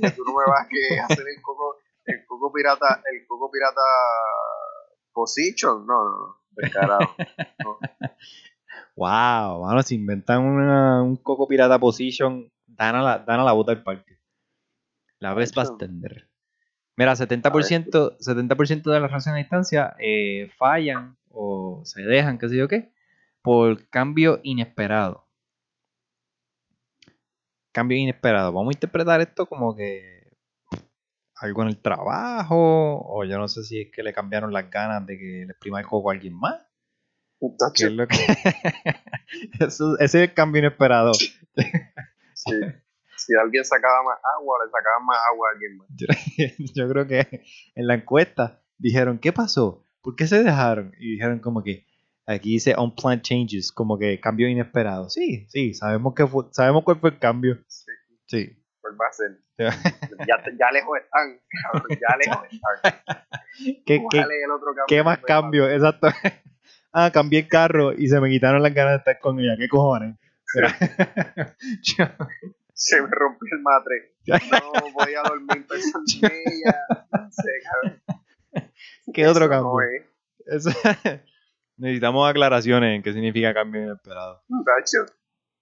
[0.00, 0.68] Que tú no me vas
[1.00, 3.80] a hacer el coco, el coco pirata, el coco pirata
[5.12, 7.14] position, no, no, no, descarado.
[8.96, 13.52] Wow, mano, se inventan una- un coco pirata position, dan a la, dan a la
[13.52, 14.18] bota del parque.
[15.18, 16.27] La ves bastante.
[16.98, 18.54] Mira, 70%, 70
[18.90, 22.90] de las relaciones a distancia eh, fallan o se dejan, qué sé yo qué,
[23.40, 25.24] por cambio inesperado.
[27.70, 28.52] Cambio inesperado.
[28.52, 30.32] Vamos a interpretar esto como que
[31.36, 35.06] algo en el trabajo, o yo no sé si es que le cambiaron las ganas
[35.06, 36.66] de que le exprima el coco a alguien más.
[37.38, 38.16] ¿Qué Tacho, es lo que...
[39.64, 41.14] Eso- ese es el cambio inesperado.
[41.14, 41.30] sí.
[43.28, 45.86] Si alguien sacaba más agua, le sacaban más agua a alguien más.
[45.94, 46.06] Yo,
[46.74, 47.42] yo creo que
[47.74, 49.84] en la encuesta dijeron, ¿qué pasó?
[50.00, 50.92] ¿Por qué se dejaron?
[50.98, 51.84] Y dijeron como que,
[52.26, 55.10] aquí dice unplanned changes, como que cambio inesperado.
[55.10, 57.58] Sí, sí, sabemos que fue, sabemos cuál fue el cambio.
[57.66, 57.92] Sí,
[58.28, 58.64] Sí.
[58.80, 59.38] pues va a ser.
[60.26, 63.02] Ya, ya lejos están, cabrón, ya lejos están.
[63.58, 65.68] ¿Qué, qué, ¿Cuál es el otro cambio qué más cambio?
[65.70, 66.08] Exacto.
[66.92, 69.54] ah, cambié el carro y se me quitaron las ganas de estar con ella.
[69.58, 70.16] ¿Qué cojones?
[70.54, 70.74] Mira.
[72.78, 74.14] Se me rompió el matre.
[74.86, 76.78] No podía dormir pensando en ella.
[77.12, 78.72] No sé, cabrón.
[79.12, 79.72] ¿Qué otro cambio?
[79.72, 80.66] No es.
[80.66, 80.70] Eso-
[81.76, 84.42] Necesitamos aclaraciones en qué significa cambio inesperado.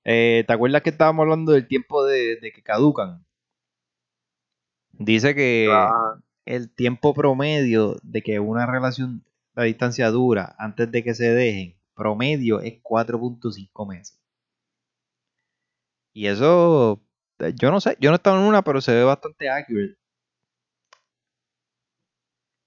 [0.04, 3.26] Eh, ¿Te acuerdas que estábamos hablando del tiempo de, de que caducan?
[4.92, 11.02] Dice que ah, el tiempo promedio de que una relación a distancia dura antes de
[11.02, 14.18] que se dejen, promedio es 4.5 meses.
[16.14, 17.02] Y eso,
[17.56, 19.96] yo no sé, yo no he estado en una, pero se ve bastante accurate.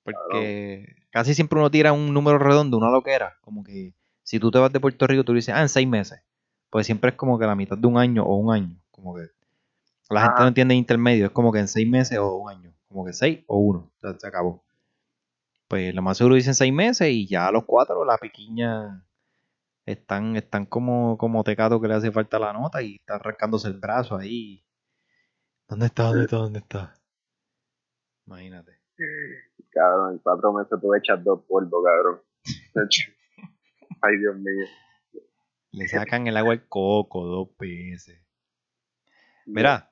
[0.03, 3.38] Porque casi siempre uno tira un número redondo, una loquera.
[3.41, 3.93] Como que
[4.24, 6.22] si tú te vas de Puerto Rico, tú dices, ah, en seis meses.
[6.70, 8.80] Pues siempre es como que la mitad de un año o un año.
[8.91, 9.28] Como que
[10.09, 12.74] la gente no entiende intermedio, es como que en seis meses o un año.
[12.88, 13.91] Como que seis o uno.
[13.97, 14.63] O sea, se acabó.
[15.67, 19.03] Pues lo más seguro dicen seis meses y ya a los cuatro la pequeña
[19.92, 23.80] están, están como, como tecato que le hace falta la nota y está arrancándose el
[23.80, 24.64] brazo ahí.
[25.68, 26.04] ¿Dónde está?
[26.04, 26.38] ¿Dónde está?
[26.38, 26.94] ¿Dónde está?
[28.28, 28.80] Imagínate.
[29.72, 32.22] cabrón, en cuatro meses tú echas dos polvos, cabrón.
[34.02, 34.66] Ay, Dios mío.
[35.72, 38.24] Le sacan el agua al coco dos veces.
[39.46, 39.92] Mira,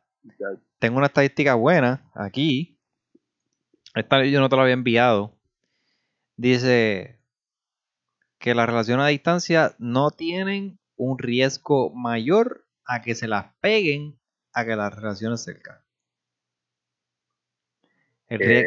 [0.80, 2.80] tengo una estadística buena aquí.
[3.95, 5.36] Esta yo no te la había enviado.
[6.36, 7.16] Dice
[8.38, 14.20] que las relaciones a distancia no tienen un riesgo mayor a que se las peguen
[14.54, 15.84] a que las relaciones cercanas.
[18.28, 18.66] El, eh,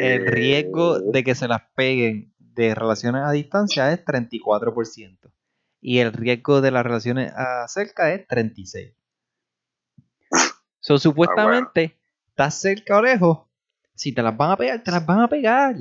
[0.00, 5.32] el riesgo de que se las peguen de relaciones a distancia es 34%.
[5.80, 8.94] Y el riesgo de las relaciones a cerca es 36%.
[10.78, 11.96] So, supuestamente,
[12.28, 13.38] estás cerca o lejos.
[13.94, 15.76] Si te las van a pegar, te las van a pegar.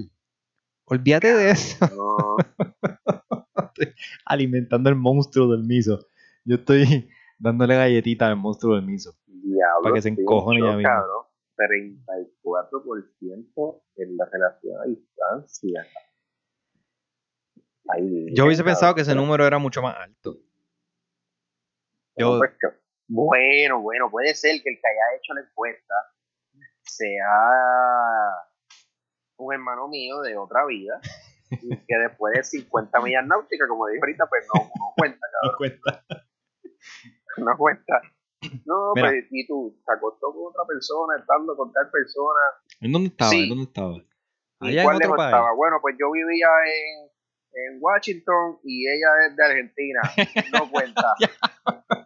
[0.92, 1.78] Olvídate de eso.
[1.96, 2.36] No,
[4.26, 6.06] Alimentando el monstruo del miso.
[6.44, 9.16] Yo estoy dándole galletita al monstruo del miso.
[9.26, 9.84] diablo.
[9.84, 10.89] Para que se encojone ya mismo.
[10.89, 11.24] cabrón.
[11.56, 15.88] 34% en la relación a distancia.
[17.88, 20.39] Ay, Yo hubiese pensado que ese número era mucho más alto.
[22.18, 22.52] Yo, pues,
[23.08, 25.94] Bueno, bueno, puede ser que el que haya hecho la encuesta
[26.82, 28.51] sea
[29.42, 31.00] un hermano mío de otra vida
[31.50, 35.52] y que después de 50 millas náuticas, como dije ahorita, pues no, no cuenta, no
[35.58, 36.06] cuenta.
[37.38, 38.02] no cuenta.
[38.66, 39.10] No, Mira.
[39.10, 42.39] pues y tú se acostó con otra persona, estando con tal persona.
[42.80, 43.30] ¿En dónde estaba?
[43.32, 43.44] Sí.
[43.44, 43.96] ¿En dónde estaba?
[44.62, 45.28] ¿Y Allá en cuál otro lejos país.
[45.28, 45.54] estaba?
[45.56, 47.10] Bueno, pues yo vivía en,
[47.54, 50.02] en Washington y ella es de Argentina.
[50.54, 51.14] No cuenta.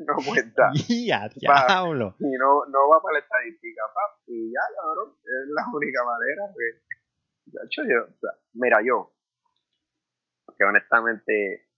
[0.00, 0.70] no cuenta.
[0.88, 2.14] Ya, diablo.
[2.18, 6.42] y no, no va para la estadística, pap, y ya, cabrón, es la única manera
[6.54, 9.12] que, de hecho, yo, o sea, mira, yo,
[10.56, 11.68] que honestamente,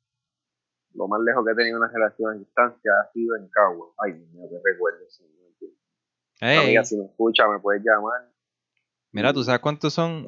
[0.94, 4.12] lo más lejos que he tenido una relación a distancia ha sido en Cagua, ay,
[4.32, 5.76] no te recuerdo, sí, no entiendo.
[6.40, 8.30] Ey, amiga, si me escucha, me puedes llamar,
[9.12, 10.26] mira, ¿tú sabes cuántos son?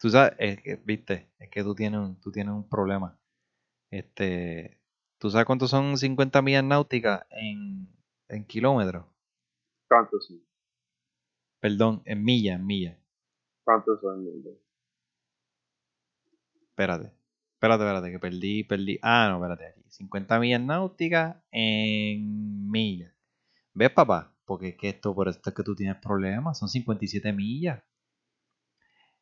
[0.00, 3.18] Tú sabes, es que, viste, es que tú tienes, un- tú tienes un problema.
[3.90, 4.77] Este,
[5.18, 7.88] ¿tú sabes cuántos son 50 millas náuticas en,
[8.28, 9.04] en kilómetros?
[9.88, 10.40] ¿cuántos son?
[11.60, 12.98] Perdón, en millas, en millas.
[13.64, 14.24] ¿Cuántos son?
[14.24, 14.54] Milton?
[16.70, 17.12] Espérate.
[17.54, 18.98] Espérate, espérate, que perdí, perdí.
[19.02, 19.82] Ah, no, espérate aquí.
[19.88, 23.12] 50 millas náuticas en millas.
[23.74, 24.32] ¿Ves, papá?
[24.44, 26.58] Porque es que esto, por esto es que tú tienes problemas.
[26.58, 27.82] Son 57 millas.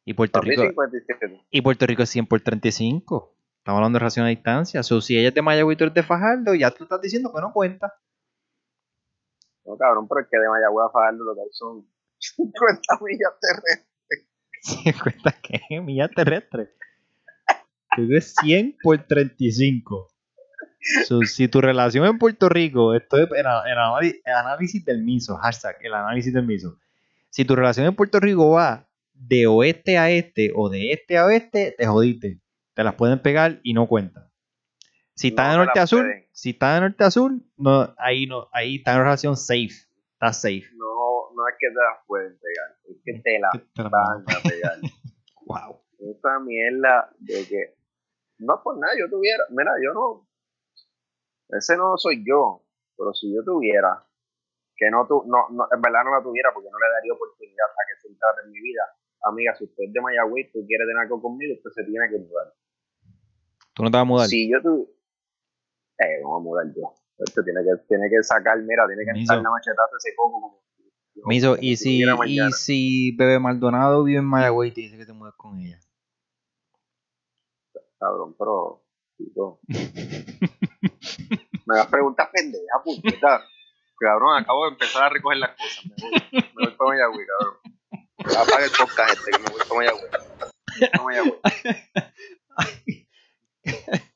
[0.04, 1.46] Y Puerto Rico, 57.
[1.50, 3.35] y Puerto Rico es 100 por 35.
[3.66, 4.78] Estamos hablando de relación a distancia.
[4.78, 7.32] O si ella es de Mayagüez y tú eres de Fajardo, ya tú estás diciendo
[7.34, 7.92] que no cuenta.
[9.64, 11.84] No, cabrón, pero es que de Mayagüez a Fajardo lo que hay son
[12.20, 14.28] 50 millas terrestres.
[14.62, 15.80] 50 qué?
[15.80, 16.68] Millas terrestres.
[17.96, 20.10] Tú eres 100 por 35.
[21.08, 25.76] So, si tu relación en Puerto Rico, esto es el, el análisis del MISO, hashtag,
[25.80, 26.78] el análisis del MISO.
[27.30, 31.24] Si tu relación en Puerto Rico va de oeste a este o de este a
[31.24, 32.45] oeste, te jodiste.
[32.76, 34.30] Te las pueden pegar y no cuentan.
[35.14, 36.28] Si estás No de norte a las sur, pueden.
[36.30, 39.72] si estás de norte a sur, no, ahí no, ahí está en relación safe.
[40.12, 40.68] Está safe.
[40.76, 44.42] No, no es que te las pueden pegar, es que te las las van a
[44.48, 44.76] pegar.
[45.46, 45.80] Wow.
[46.00, 47.76] Esa mierda de que
[48.40, 50.28] no por nada yo tuviera, mira, yo no,
[51.56, 52.62] ese no soy yo,
[52.94, 54.04] pero si yo tuviera,
[54.76, 57.72] que no, tu, no, no, en verdad no la tuviera porque no le daría oportunidad
[57.72, 58.84] a que se entrara en mi vida.
[59.24, 62.18] Amiga, si usted es de Mayagüez, tú quieres tener algo conmigo, usted se tiene que
[62.18, 62.52] mudar.
[63.76, 64.26] Tú no te vas a mudar.
[64.26, 64.90] Si yo tu,
[65.98, 66.94] eh, vamos a mudar yo.
[67.18, 69.34] Usted tiene que, tiene que sacar, mira, tiene que Miso.
[69.34, 70.62] entrar la machetazo ese coco como.
[71.26, 75.04] Miso, como y si, y si Bebe Maldonado vive en Mayagüez y te dice que
[75.04, 75.78] te mudes con ella.
[78.00, 78.82] Cabrón, pero.
[79.18, 79.60] chico.
[81.66, 83.44] Me das preguntas pendejas, puñeta.
[83.98, 85.84] Cabrón, acabo de empezar a recoger las cosas.
[85.84, 87.56] Me voy, me voy para Mayagüez, cabrón.
[88.40, 90.10] Apaga el podcast este, que me voy para Mayagüez.
[90.80, 91.40] Me voy pa' Mayagüez.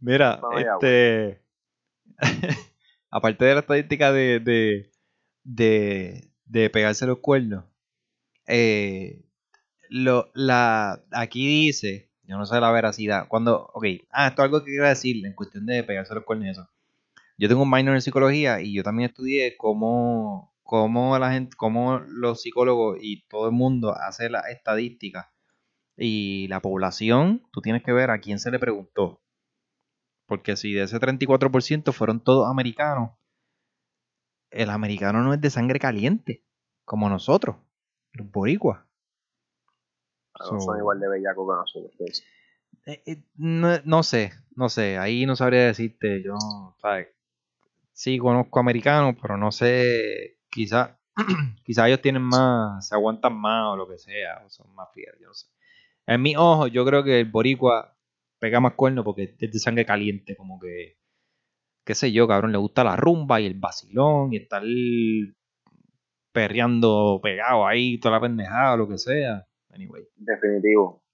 [0.00, 1.42] Mira, este.
[3.10, 4.90] aparte de la estadística de, de,
[5.44, 7.64] de, de pegarse los cuernos,
[8.46, 9.24] eh,
[9.88, 14.60] lo, la, aquí dice, yo no sé la veracidad, cuando, ok, ah, esto es algo
[14.60, 16.68] que quiero decir en cuestión de pegarse los cuernos y eso.
[17.38, 21.98] Yo tengo un minor en psicología y yo también estudié cómo, cómo la gente, cómo
[22.00, 25.26] los psicólogos y todo el mundo hace las estadísticas
[26.00, 29.22] y la población, tú tienes que ver a quién se le preguntó.
[30.24, 33.10] Porque si de ese 34% fueron todos americanos,
[34.52, 36.44] el americano no es de sangre caliente,
[36.84, 37.56] como nosotros,
[38.12, 38.84] los boricuas.
[40.38, 42.22] No So- son igual de bellacos que nosotros.
[42.86, 46.36] Eh, eh, no, no sé, no sé, ahí no sabría decirte, yo,
[46.80, 47.08] ¿sabes?
[47.92, 50.98] Sí conozco americanos, pero no sé, quizá,
[51.64, 55.16] quizá ellos tienen más, se aguantan más o lo que sea, o son más fieles,
[55.20, 55.48] yo no sé.
[56.10, 57.96] En mis ojos, yo creo que el boricua
[58.40, 60.98] pega más cuerno porque es de sangre caliente, como que
[61.84, 64.60] qué sé yo, cabrón, le gusta la rumba y el vacilón y estar
[66.32, 69.46] perreando pegado ahí, toda la pendejada, lo que sea.
[69.68, 70.02] Anyway.
[70.16, 71.04] Definitivo.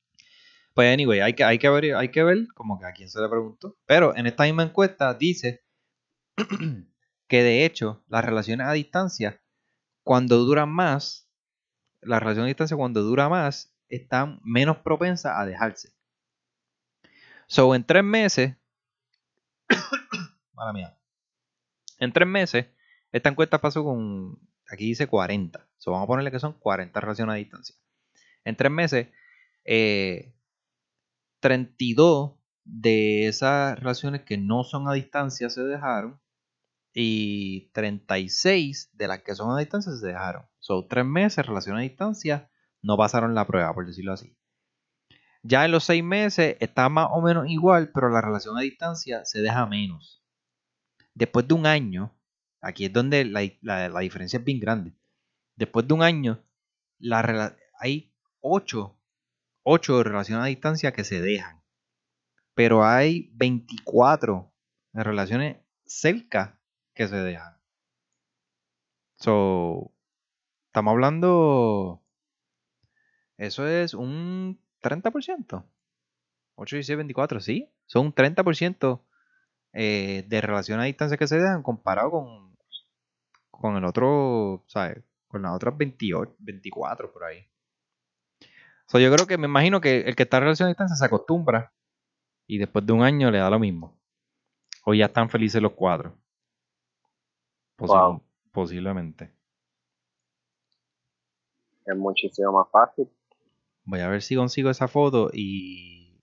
[0.72, 3.20] Pues anyway, hay que, hay que ver, hay que ver como que a quién se
[3.20, 3.76] le preguntó.
[3.84, 5.62] Pero en esta misma encuesta dice
[7.28, 9.42] que de hecho las relaciones a distancia,
[10.03, 11.30] cuando duran más,
[12.01, 15.93] la relación a distancia cuando dura más, están menos propensas a dejarse.
[17.47, 18.57] So, en tres meses,
[21.99, 22.66] en tres meses,
[23.12, 25.66] esta encuesta pasó con, aquí dice 40.
[25.76, 27.76] So, vamos a ponerle que son 40 relaciones a distancia.
[28.45, 29.09] En tres meses,
[29.64, 30.34] eh,
[31.41, 32.32] 32
[32.64, 36.20] de esas relaciones que no son a distancia se dejaron
[36.93, 40.47] y 36 de las que son a distancia se dejaron.
[40.59, 42.51] Son tres meses, relación a distancia,
[42.87, 44.37] no pasaron la prueba, por decirlo así.
[45.43, 49.24] Ya en los seis meses está más o menos igual, pero la relación a distancia
[49.24, 50.24] se deja menos.
[51.12, 52.16] Después de un año,
[52.61, 54.95] aquí es donde la, diferencia es bien grande.
[55.57, 56.45] Después de un año,
[56.99, 58.97] la, hay 8,
[59.64, 61.62] 8 de relación a distancia que se dejan.
[62.55, 64.53] Pero hay 24
[64.93, 66.61] de relaciones cerca
[66.95, 67.57] que se dejan.
[69.16, 69.93] So,
[70.68, 72.05] estamos hablando.
[73.39, 75.64] Eso es un 30%.
[76.57, 77.70] 8, 16, 24, sí.
[77.87, 79.03] Son un 30%
[79.72, 82.57] eh, de relación a distancia que se dejan comparado con,
[83.51, 85.05] con el otro, ¿sabes?
[85.28, 87.47] Con las otras 28, 24 por ahí.
[88.87, 91.05] So, yo creo que me imagino que el que está en relación a distancia se
[91.05, 91.72] acostumbra
[92.47, 93.99] y después de un año le da lo mismo.
[94.84, 96.16] O ya están felices los cuatro.
[98.53, 99.34] Posiblemente.
[101.84, 103.11] Es muchísimo más fácil.
[103.87, 106.20] Voy a ver si consigo esa foto y,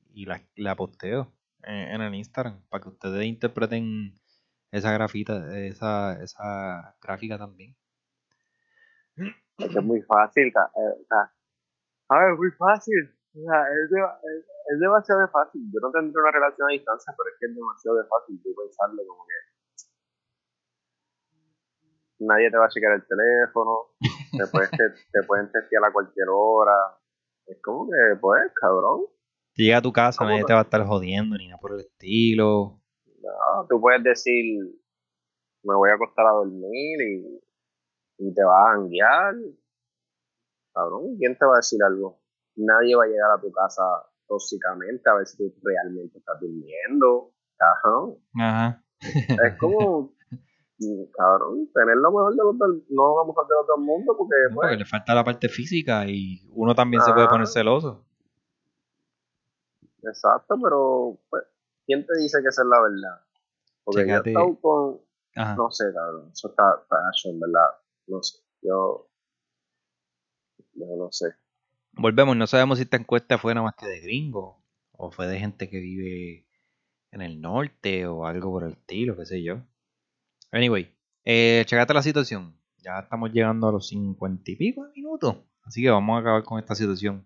[0.58, 1.32] la, posteo
[1.64, 4.20] en, el Instagram para que ustedes interpreten
[4.72, 7.76] esa grafita, esa, esa gráfica también.
[9.58, 10.48] Es muy fácil.
[10.48, 11.06] Eh,
[12.10, 13.16] a ver, es muy fácil.
[13.34, 15.62] es, demasiado fácil.
[15.74, 19.02] Yo no tendré una relación a distancia, pero es que es demasiado fácil tú pensarlo
[19.08, 19.34] como que
[22.20, 26.74] nadie te va a checar el teléfono, te, puedes, te, pueden testear a cualquier hora.
[27.46, 29.06] Es como que, pues, cabrón.
[29.56, 32.82] Llega a tu casa, nadie te va a estar jodiendo ni nada por el estilo.
[33.22, 34.60] No, tú puedes decir,
[35.64, 37.40] me voy a acostar a dormir y,
[38.18, 39.36] y te vas a guiar.
[40.74, 42.20] Cabrón, ¿quién te va a decir algo?
[42.56, 43.84] Nadie va a llegar a tu casa
[44.28, 47.32] tóxicamente a ver si tú realmente estás durmiendo.
[47.60, 48.14] Ajá.
[48.40, 48.84] Ajá.
[49.00, 50.14] es como,
[51.16, 54.56] cabrón, tener lo mejor de los dos, no vamos a de los mundo porque, pues,
[54.56, 58.06] porque le falta la parte física y uno también se puede poner celoso.
[60.02, 61.44] Exacto, pero pues,
[61.86, 63.22] ¿quién te dice que esa es la verdad?
[63.84, 65.02] Porque yo he estado con,
[65.58, 67.70] no sé, cabrón, eso está, está en verdad,
[68.08, 69.10] no sé, yo,
[70.74, 71.28] yo no sé.
[71.94, 75.40] Volvemos, no sabemos si esta encuesta fue nada más que de gringo o fue de
[75.40, 76.48] gente que vive
[77.12, 79.62] en el norte o algo por el estilo, qué sé yo.
[80.54, 80.96] Anyway,
[81.26, 82.56] eh, checate la situación.
[82.78, 85.38] Ya estamos llegando a los cincuenta y pico de minutos.
[85.64, 87.26] Así que vamos a acabar con esta situación.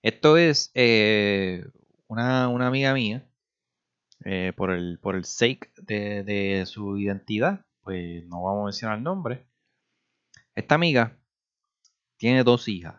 [0.00, 1.62] Esto es eh,
[2.06, 3.28] una, amiga mía.
[4.24, 7.66] Eh, por, el, por el sake de, su identidad.
[7.82, 9.46] Pues no vamos a mencionar el nombre.
[10.54, 11.18] Esta amiga
[12.16, 12.94] tiene dos hijas.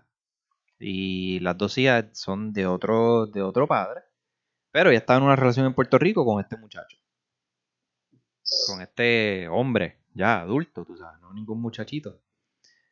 [0.78, 4.02] Y las dos hijas son de otro, de otro padre.
[4.72, 7.01] Pero ya está en una relación en Puerto Rico con este muchacho
[8.68, 12.22] con este hombre ya adulto, tú sabes, no ningún muchachito.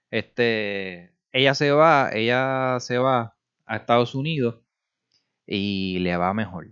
[0.10, 4.62] Este, ella se va, ella se va a Estados Unidos
[5.46, 6.68] y le va mejor.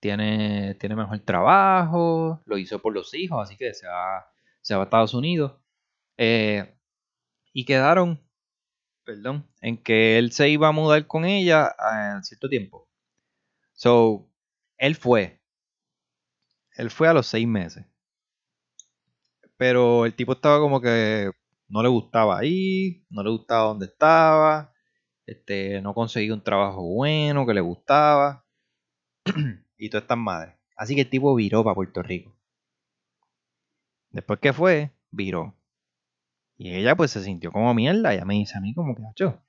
[0.00, 4.82] Tiene, tiene mejor trabajo, lo hizo por los hijos, así que se va, se va
[4.82, 5.58] a Estados Unidos.
[6.16, 6.74] Eh,
[7.52, 8.20] y quedaron,
[9.04, 11.74] perdón, en que él se iba a mudar con ella
[12.14, 12.88] en cierto tiempo.
[13.72, 14.30] So,
[14.78, 15.40] él fue.
[16.76, 17.86] Él fue a los seis meses.
[19.56, 21.30] Pero el tipo estaba como que
[21.68, 24.72] no le gustaba ahí, no le gustaba donde estaba,
[25.26, 28.44] este, no conseguía un trabajo bueno que le gustaba.
[29.78, 30.54] y todas estas madres.
[30.76, 32.36] Así que el tipo viró para Puerto Rico.
[34.10, 35.54] Después que fue, viró.
[36.56, 38.14] Y ella pues se sintió como mierda.
[38.14, 39.42] Ella me dice a mí como que, macho,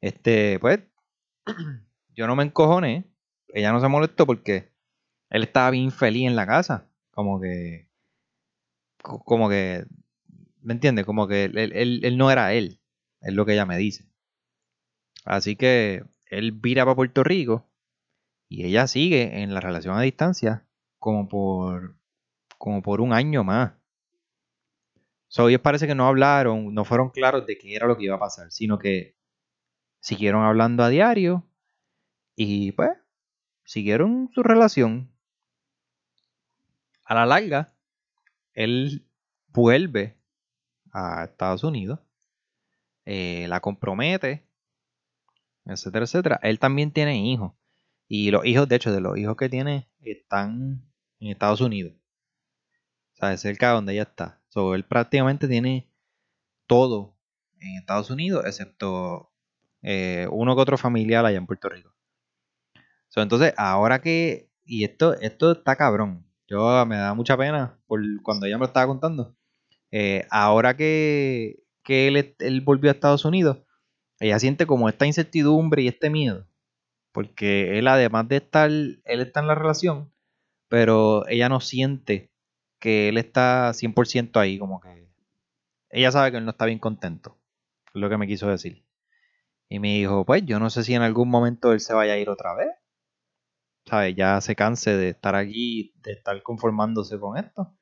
[0.00, 0.80] este, pues,
[2.14, 3.06] yo no me encojoné.
[3.48, 4.72] Ella no se molestó porque
[5.30, 6.88] él estaba bien feliz en la casa.
[7.10, 7.88] Como que
[9.02, 9.84] como que,
[10.60, 11.04] ¿me entiendes?
[11.04, 12.80] Como que él, no era él,
[13.20, 14.08] es lo que ella me dice.
[15.24, 17.68] Así que él vira para Puerto Rico
[18.48, 20.66] y ella sigue en la relación a distancia
[20.98, 21.96] como por
[22.58, 23.72] como por un año más.
[25.26, 28.16] So, ellos parece que no hablaron, no fueron claros de qué era lo que iba
[28.16, 29.16] a pasar, sino que
[30.00, 31.48] siguieron hablando a diario
[32.36, 32.90] y pues
[33.64, 35.10] siguieron su relación.
[37.04, 37.74] A la larga,
[38.54, 39.06] él
[39.48, 40.18] vuelve
[40.92, 42.00] a Estados Unidos,
[43.04, 44.46] eh, la compromete,
[45.64, 46.40] etcétera, etcétera.
[46.42, 47.52] Él también tiene hijos.
[48.08, 50.84] Y los hijos, de hecho, de los hijos que tiene, están
[51.20, 51.94] en Estados Unidos.
[53.14, 54.42] O sea, cerca de donde ella está.
[54.48, 55.88] So, él prácticamente tiene
[56.66, 57.16] todo
[57.60, 59.32] en Estados Unidos, excepto
[59.82, 61.94] eh, uno que otro familiar allá en Puerto Rico.
[63.08, 64.50] So, entonces, ahora que.
[64.64, 66.26] Y esto, esto está cabrón.
[66.52, 69.34] Yo me da mucha pena por cuando ella me lo estaba contando.
[69.90, 73.62] Eh, ahora que, que él, él volvió a Estados Unidos,
[74.20, 76.46] ella siente como esta incertidumbre y este miedo.
[77.10, 80.12] Porque él, además de estar, él está en la relación,
[80.68, 82.30] pero ella no siente
[82.78, 85.08] que él está 100% ahí, como que
[85.88, 87.38] ella sabe que él no está bien contento,
[87.94, 88.84] es lo que me quiso decir.
[89.70, 92.18] Y me dijo, pues yo no sé si en algún momento él se vaya a
[92.18, 92.68] ir otra vez.
[93.86, 94.14] ¿Sabes?
[94.16, 97.74] Ya se canse de estar aquí, de estar conformándose con esto.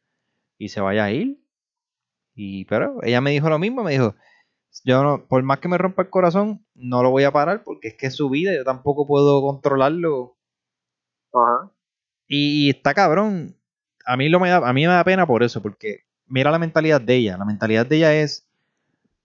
[0.59, 1.43] Y se vaya a ir.
[2.35, 4.15] Y pero ella me dijo lo mismo, me dijo,
[4.85, 7.89] yo no, por más que me rompa el corazón, no lo voy a parar porque
[7.89, 10.37] es que es su vida, yo tampoco puedo controlarlo.
[11.33, 11.71] Ajá.
[12.29, 13.57] Y, está cabrón.
[14.07, 16.59] A mí, lo me da, a mí me da pena por eso, porque mira la
[16.59, 17.37] mentalidad de ella.
[17.37, 18.49] La mentalidad de ella es,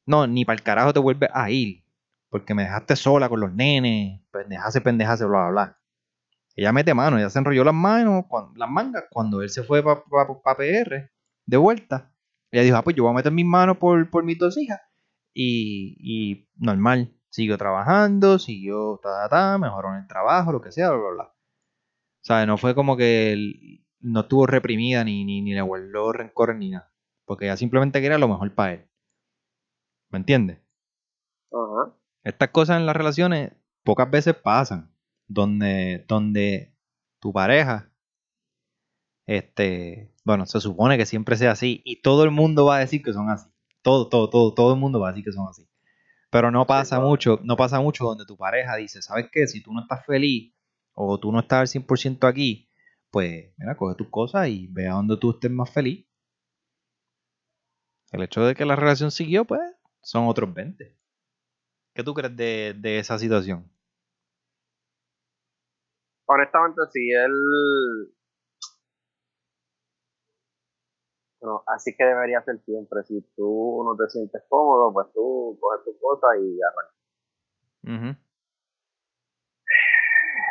[0.06, 1.84] no, ni para el carajo te vuelves a ir,
[2.30, 5.78] porque me dejaste sola con los nenes, pendejase, pendejase, bla, bla, bla.
[6.56, 8.26] Ella mete mano, ella se enrolló las manos,
[8.56, 11.12] las mangas, cuando él se fue para pa, PR,
[11.46, 12.14] de vuelta.
[12.52, 14.80] Ella dijo, ah, pues yo voy a meter mis manos por, por mis dos hijas
[15.34, 20.72] y, y normal, siguió trabajando, siguió, ta, ta, ta, mejoró en el trabajo, lo que
[20.72, 21.24] sea, bla, bla, bla.
[21.26, 26.14] O sea, no fue como que él no estuvo reprimida ni, ni, ni le guardó
[26.14, 26.92] rencor ni nada.
[27.26, 28.90] Porque ella simplemente quería lo mejor para él.
[30.10, 30.60] ¿Me entiendes?
[31.52, 31.96] Ajá.
[32.24, 33.52] Estas cosas en las relaciones
[33.84, 34.95] pocas veces pasan.
[35.28, 36.74] Donde, donde
[37.20, 37.92] tu pareja,
[39.26, 41.82] este, bueno, se supone que siempre sea así.
[41.86, 43.50] Y todo el mundo va a decir que son así.
[43.82, 45.68] Todo, todo, todo, todo el mundo va a decir que son así.
[46.30, 49.48] Pero no pasa mucho, no pasa mucho donde tu pareja dice, ¿sabes qué?
[49.48, 50.54] Si tú no estás feliz
[50.94, 52.70] o tú no estás al 100% aquí,
[53.12, 56.06] pues, mira, coge tus cosas y ve a donde tú estés más feliz.
[58.12, 59.62] El hecho de que la relación siguió, pues,
[60.02, 60.98] son otros 20.
[61.94, 63.72] ¿Qué tú crees de, de esa situación?
[66.28, 68.12] Honestamente, si él
[71.46, 73.04] Bueno, así que debería ser siempre.
[73.04, 76.96] Si tú no te sientes cómodo, pues tú coges tu cosa y arrancas.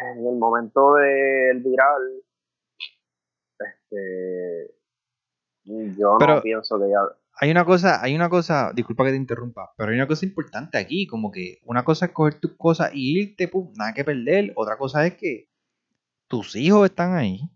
[0.05, 2.23] En el momento del viral,
[3.59, 4.75] este,
[5.65, 7.01] yo Pero- no pienso que ya.
[7.41, 10.79] Hay una cosa, hay una cosa, disculpa que te interrumpa, pero hay una cosa importante
[10.79, 14.53] aquí, como que una cosa es coger tus cosas y irte, pum, nada que perder.
[14.55, 15.49] Otra cosa es que
[16.35, 17.49] tus hijos están ahí.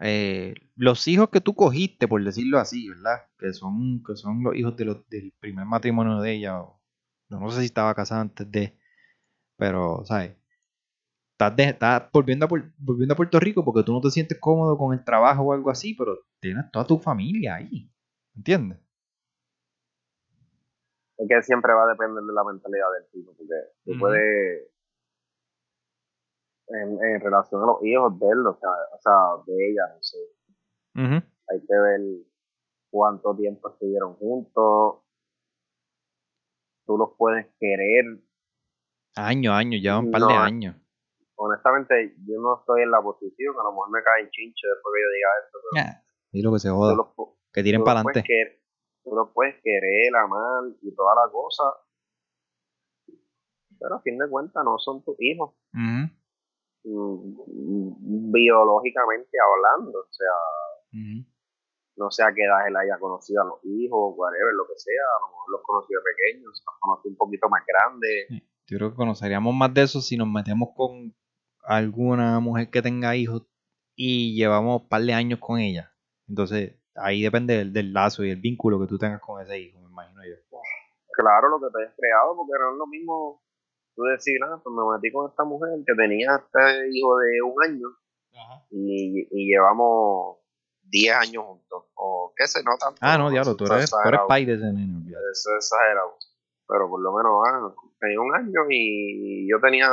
[0.00, 3.26] Eh, los hijos que tú cogiste, por decirlo así, ¿verdad?
[3.38, 6.60] Que son, que son los hijos de los, del primer matrimonio de ella.
[6.62, 6.80] o-
[7.28, 8.78] no sé si estaba casada antes de.
[9.58, 10.36] Pero, ¿sabes?
[11.32, 14.38] Estás, de- estás volviendo, a, Puer- volviendo a Puerto Rico porque tú no te sientes
[14.40, 17.90] cómodo con el trabajo o algo así, pero tienes toda tu familia ahí.
[18.34, 18.78] ¿Entiendes?
[21.18, 24.71] Es que siempre va a depender de la mentalidad del tipo, porque tú puedes.
[26.74, 30.02] En, en relación a los hijos de él, o sea, o sea, de ella, no
[30.02, 30.18] sé.
[30.94, 31.26] Ujú.
[31.48, 32.00] Hay que ver
[32.90, 35.02] cuánto tiempo estuvieron juntos.
[36.86, 38.04] Tú los puedes querer.
[39.16, 40.76] Años, años, llevan un par de años.
[41.36, 43.54] Honestamente, yo no estoy en la posición.
[43.60, 45.58] A lo mejor me cae en chinche después que yo diga esto.
[45.62, 46.94] Pero Ya, Y lo que se joda.
[46.94, 47.08] los,
[47.52, 48.24] Que tiren para adelante.
[49.04, 51.64] tú los puedes querer, amar y toda la cosa.
[53.78, 55.54] Pero a fin de cuentas no son tus hijos.
[55.72, 56.04] Mm,
[58.32, 60.00] biológicamente hablando.
[60.00, 60.32] O sea,
[61.96, 65.02] no sé a qué edad él haya conocido a los hijos, whatever, lo que sea,
[65.18, 68.28] a lo mejor los conoció de pequeños, los conoció un poquito más grandes.
[68.66, 71.14] Yo creo que conoceríamos más de eso si nos metemos con
[71.64, 73.46] alguna mujer que tenga hijos
[73.94, 75.92] y llevamos un par de años con ella.
[76.28, 79.80] Entonces, ahí depende del, del lazo y el vínculo que tú tengas con ese hijo,
[79.80, 80.36] me imagino yo.
[81.12, 83.42] Claro, lo que te hayas creado, porque no es lo mismo
[83.94, 87.64] tú decir, ah, pues me metí con esta mujer que tenía este hijo de un
[87.64, 87.88] año
[88.70, 90.38] y, y llevamos
[90.84, 92.98] 10 años juntos, o qué sé, no tanto.
[93.00, 95.24] Ah, no, diablo, tú eres, tú eres exagerado, pai de ese nene, olvídate.
[95.32, 96.16] Eso es exagerado.
[96.68, 99.86] Pero por lo menos, ah, tenía un año y yo tenía,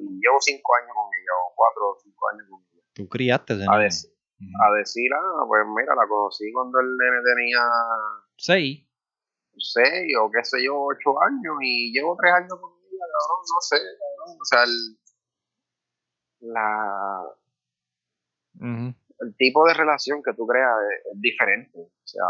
[0.00, 2.82] y llevo 5 años con ella, o 4 o 5 años con ella.
[2.94, 3.84] Tú criaste ese A nene.
[3.84, 4.14] veces.
[4.62, 7.62] a decir, ah, pues mira, la conocí cuando el nene tenía
[8.36, 8.84] Sí.
[9.56, 12.77] 6 o qué sé yo, 8 años y llevo 3 años con ella,
[13.18, 14.38] cabrón, no sé, cabrón.
[14.40, 14.98] O sea, el,
[16.40, 17.22] la,
[19.20, 22.24] el tipo de relación que tú creas es, es diferente, o sea,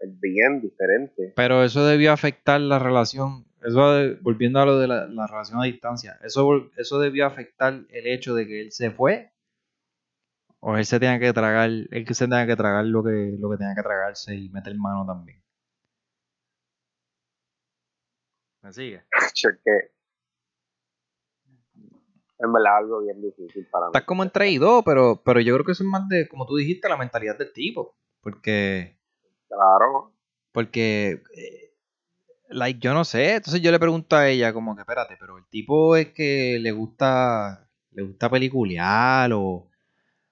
[0.00, 1.32] es bien diferente.
[1.36, 3.46] Pero eso debió afectar la relación.
[3.62, 6.18] Eso de- volviendo a lo de la, la relación a distancia.
[6.22, 9.32] Eso, eso debió afectar el hecho de que él se fue.
[10.60, 11.68] O él se tenía que tragar.
[11.70, 14.74] Él que se tenía que tragar lo que, lo que tenía que tragarse y meter
[14.76, 15.42] mano también.
[18.62, 19.04] ¿Me sigue?
[19.34, 19.95] Che, que
[22.38, 23.90] en verdad algo bien difícil para mí.
[23.90, 26.46] Estás como entre y dos, pero, pero yo creo que eso es más de, como
[26.46, 27.96] tú dijiste, la mentalidad del tipo.
[28.20, 28.96] Porque
[29.48, 30.12] Claro,
[30.52, 31.74] Porque, eh,
[32.48, 33.34] like, yo no sé.
[33.36, 36.72] Entonces yo le pregunto a ella, como que, espérate, pero el tipo es que le
[36.72, 39.70] gusta, le gusta peliculear o...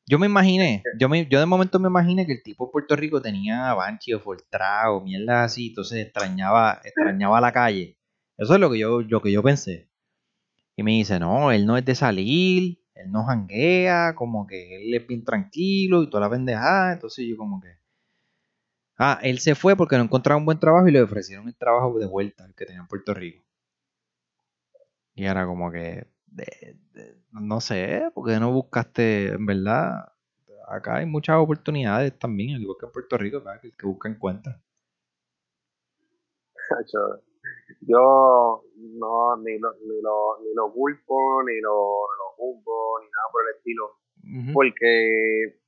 [0.06, 2.94] Yo me imaginé, yo, me, yo de momento me imaginé que el tipo en Puerto
[2.94, 7.96] Rico tenía Banshee o Fortra o mierda así, entonces extrañaba, extrañaba la calle.
[8.36, 9.88] Eso es lo que yo, lo que yo pensé.
[10.76, 14.94] Y me dice, no, él no es de salir, él no janguea, como que él
[14.94, 16.92] es bien tranquilo y toda la pendejada.
[16.92, 17.78] Entonces yo como que...
[18.96, 21.98] Ah, él se fue porque no encontraba un buen trabajo y le ofrecieron el trabajo
[21.98, 23.44] de vuelta, el que tenía en Puerto Rico.
[25.14, 26.06] Y era como que,
[27.32, 30.12] no sé, porque no buscaste, en verdad,
[30.68, 34.08] acá hay muchas oportunidades también, al igual que en Puerto Rico, que el que busca
[34.08, 34.60] encuentra.
[37.80, 43.28] Yo, no ni lo, ni lo, ni lo culpo, ni lo, lo juzgo, ni nada
[43.32, 43.98] por el estilo.
[44.52, 45.60] Porque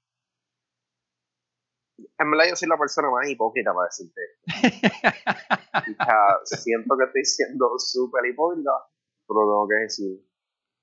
[2.18, 4.88] en verdad yo soy la persona más hipócrita para decirte esto.
[5.76, 8.70] O sea, siento que estoy siendo súper hipócrita,
[9.26, 10.26] pero tengo que decir.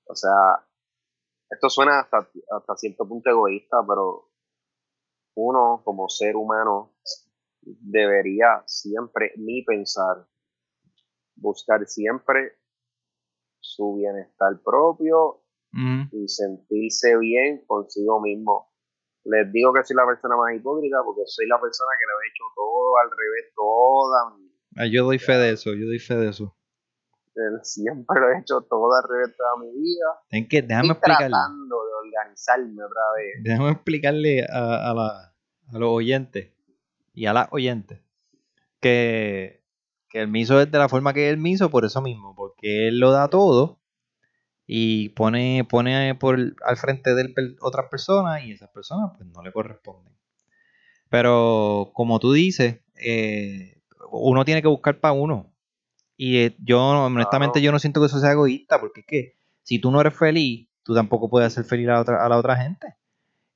[0.06, 0.64] O sea,
[1.50, 4.30] esto suena hasta, hasta cierto punto egoísta, pero
[5.36, 6.94] uno como ser humano
[7.60, 10.26] debería siempre, ni pensar,
[11.36, 12.52] buscar siempre
[13.60, 15.40] su bienestar propio
[15.72, 16.08] Ujú.
[16.12, 18.70] y sentirse bien consigo mismo.
[19.24, 22.28] Les digo que soy la persona más hipócrita porque soy la persona que lo he
[22.28, 24.44] hecho todo al revés, toda mi
[24.76, 26.54] Ah, yo doy fe de eso, yo doy fe de eso.
[27.62, 30.20] siempre lo he hecho todo al revés toda mi vida.
[30.30, 33.42] Es que déjame y explicarle, tratando de organizarme otra vez.
[33.42, 35.34] déjame explicarle a, a la-
[35.72, 36.52] a los oyentes
[37.14, 38.00] y a las oyentes
[38.80, 39.63] que,
[40.14, 43.00] que el miso es de la forma que el miso por eso mismo, porque él
[43.00, 43.80] lo da todo
[44.64, 49.42] y pone, pone por, al frente de él otras personas y esas personas pues no
[49.42, 50.12] le corresponden.
[51.10, 55.52] Pero como tú dices, eh, uno tiene que buscar para uno.
[56.16, 57.64] Y eh, yo, honestamente, Claro.
[57.64, 59.34] yo no siento que eso sea egoísta, porque es que
[59.64, 62.38] si tú no eres feliz, tú tampoco puedes hacer feliz a la otra, a la
[62.38, 62.86] otra gente.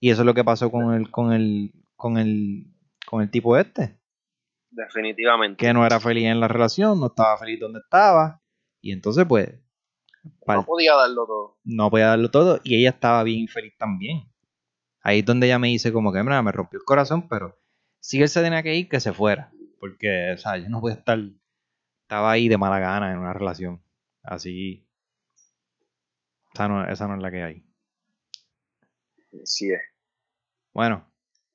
[0.00, 2.66] Y eso es lo que pasó con el, con el, con el,
[3.06, 3.96] con el tipo este,
[4.70, 5.56] Definitivamente.
[5.64, 8.42] que no era feliz en la relación, no estaba feliz donde estaba,
[8.80, 9.48] y entonces pues
[10.46, 11.58] No podía darlo todo.
[11.64, 14.30] no podía darlo todo, y ella estaba bien infeliz también.
[15.02, 17.58] Ahí es donde ella me dice como que, mira, me rompió el corazón, pero
[18.00, 19.50] si él se tenía que ir, que se fuera,
[19.80, 21.18] porque, o sea, yo no voy a estar,
[22.02, 23.82] estaba ahí de mala gana en una relación,
[24.22, 24.86] así,
[26.52, 27.64] esa no, esa no es la que hay.
[29.44, 29.80] Sí es.
[30.72, 31.06] Bueno,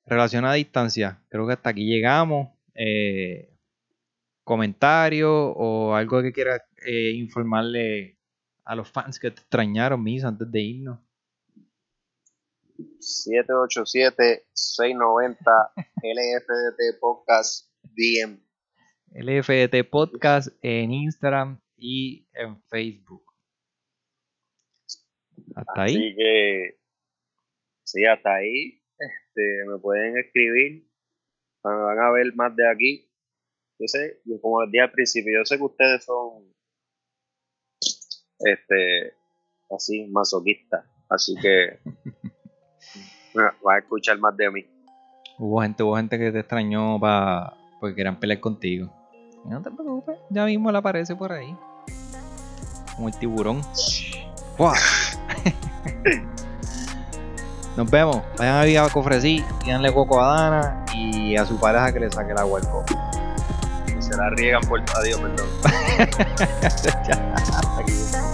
[0.06, 2.53] relación a distancia, creo que hasta aquí llegamos.
[2.74, 3.50] Eh,
[4.44, 8.18] comentario o algo que quieras eh, informarle
[8.64, 10.98] a los fans que te extrañaron, Miss, antes de irnos.
[12.76, 15.72] 787-690
[16.02, 18.44] LFDT Podcast DM.
[19.14, 23.24] LFT Podcast en Instagram y en Facebook.
[25.54, 25.94] Hasta ahí.
[25.94, 26.80] Así que,
[27.84, 28.82] sí, hasta ahí.
[28.98, 30.88] Este, me pueden escribir.
[31.64, 33.10] Van a ver más de aquí.
[33.78, 36.54] Yo sé, como les dije al principio, yo sé que ustedes son
[38.38, 39.14] este
[39.74, 40.84] así masoquistas.
[41.08, 41.78] Así que
[43.34, 44.66] van a escuchar más de mí.
[45.38, 48.92] Hubo gente, hubo gente que te extrañó pa, porque querían pelear contigo.
[49.44, 51.56] No te preocupes, ya mismo le aparece por ahí.
[52.94, 53.62] Como el tiburón.
[54.56, 54.74] ¡Fua!
[57.76, 58.22] Nos vemos.
[58.38, 62.32] Vayan a Villa Cofresí, díganle coco a Dana y a su pareja que le saque
[62.32, 62.94] el agua al coco.
[63.86, 65.48] Y se la riegan por adiós, perdón.